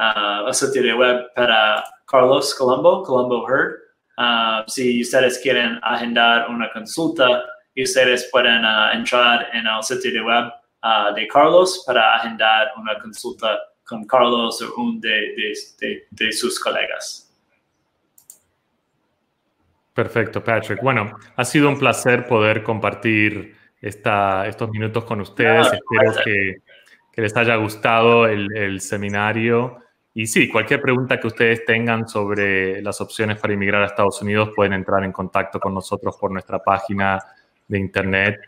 uh, 0.00 0.48
el 0.48 0.54
sitio 0.54 0.82
de 0.82 0.94
web 0.94 1.32
para 1.34 1.84
Carlos 2.06 2.54
Colombo, 2.54 3.02
Colombo 3.02 3.46
Herd. 3.48 3.74
Uh, 4.18 4.64
si 4.66 5.02
ustedes 5.02 5.38
quieren 5.38 5.78
agendar 5.82 6.48
una 6.50 6.70
consulta, 6.72 7.44
ustedes 7.76 8.28
pueden 8.32 8.64
uh, 8.64 8.90
entrar 8.92 9.48
en 9.52 9.66
el 9.66 9.82
sitio 9.82 10.12
de 10.12 10.22
web 10.22 10.52
de 11.14 11.28
Carlos 11.28 11.84
para 11.86 12.16
agendar 12.16 12.72
una 12.78 12.98
consulta 12.98 13.60
con 13.84 14.06
Carlos 14.06 14.62
o 14.62 14.80
un 14.80 14.98
de, 14.98 15.34
de, 15.78 16.06
de 16.10 16.32
sus 16.32 16.58
colegas. 16.58 17.30
Perfecto, 19.92 20.42
Patrick. 20.42 20.80
Bueno, 20.82 21.18
ha 21.36 21.44
sido 21.44 21.68
un 21.68 21.78
placer 21.78 22.26
poder 22.26 22.62
compartir 22.62 23.54
esta, 23.80 24.46
estos 24.46 24.70
minutos 24.70 25.04
con 25.04 25.20
ustedes. 25.20 25.66
Espero 25.72 26.14
que, 26.24 26.56
les 27.20 27.36
haya 27.36 27.56
gustado 27.56 28.26
el, 28.26 28.80
seminario. 28.80 29.78
Y 30.12 30.26
sí, 30.26 30.48
cualquier 30.48 30.80
pregunta 30.80 31.20
que 31.20 31.28
ustedes 31.28 31.64
tengan 31.64 32.08
sobre 32.08 32.82
las 32.82 33.00
opciones 33.00 33.38
para 33.38 33.54
inmigrar 33.54 33.82
a 33.82 33.86
Estados 33.86 34.20
Unidos 34.22 34.50
pueden 34.54 34.72
entrar 34.72 35.04
en 35.04 35.12
contacto 35.12 35.60
con 35.60 35.72
nosotros 35.72 36.16
por 36.20 36.32
nuestra 36.32 36.58
página 36.58 37.22
de 37.68 37.78
internet. 37.78 38.40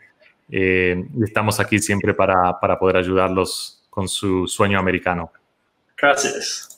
Eh, 0.49 1.05
y 1.17 1.23
estamos 1.23 1.59
aquí 1.59 1.79
siempre 1.79 2.13
para, 2.13 2.59
para 2.59 2.77
poder 2.77 2.97
ayudarlos 2.97 3.85
con 3.89 4.07
su 4.07 4.47
sueño 4.47 4.77
americano. 4.77 5.31
Gracias. 5.95 6.72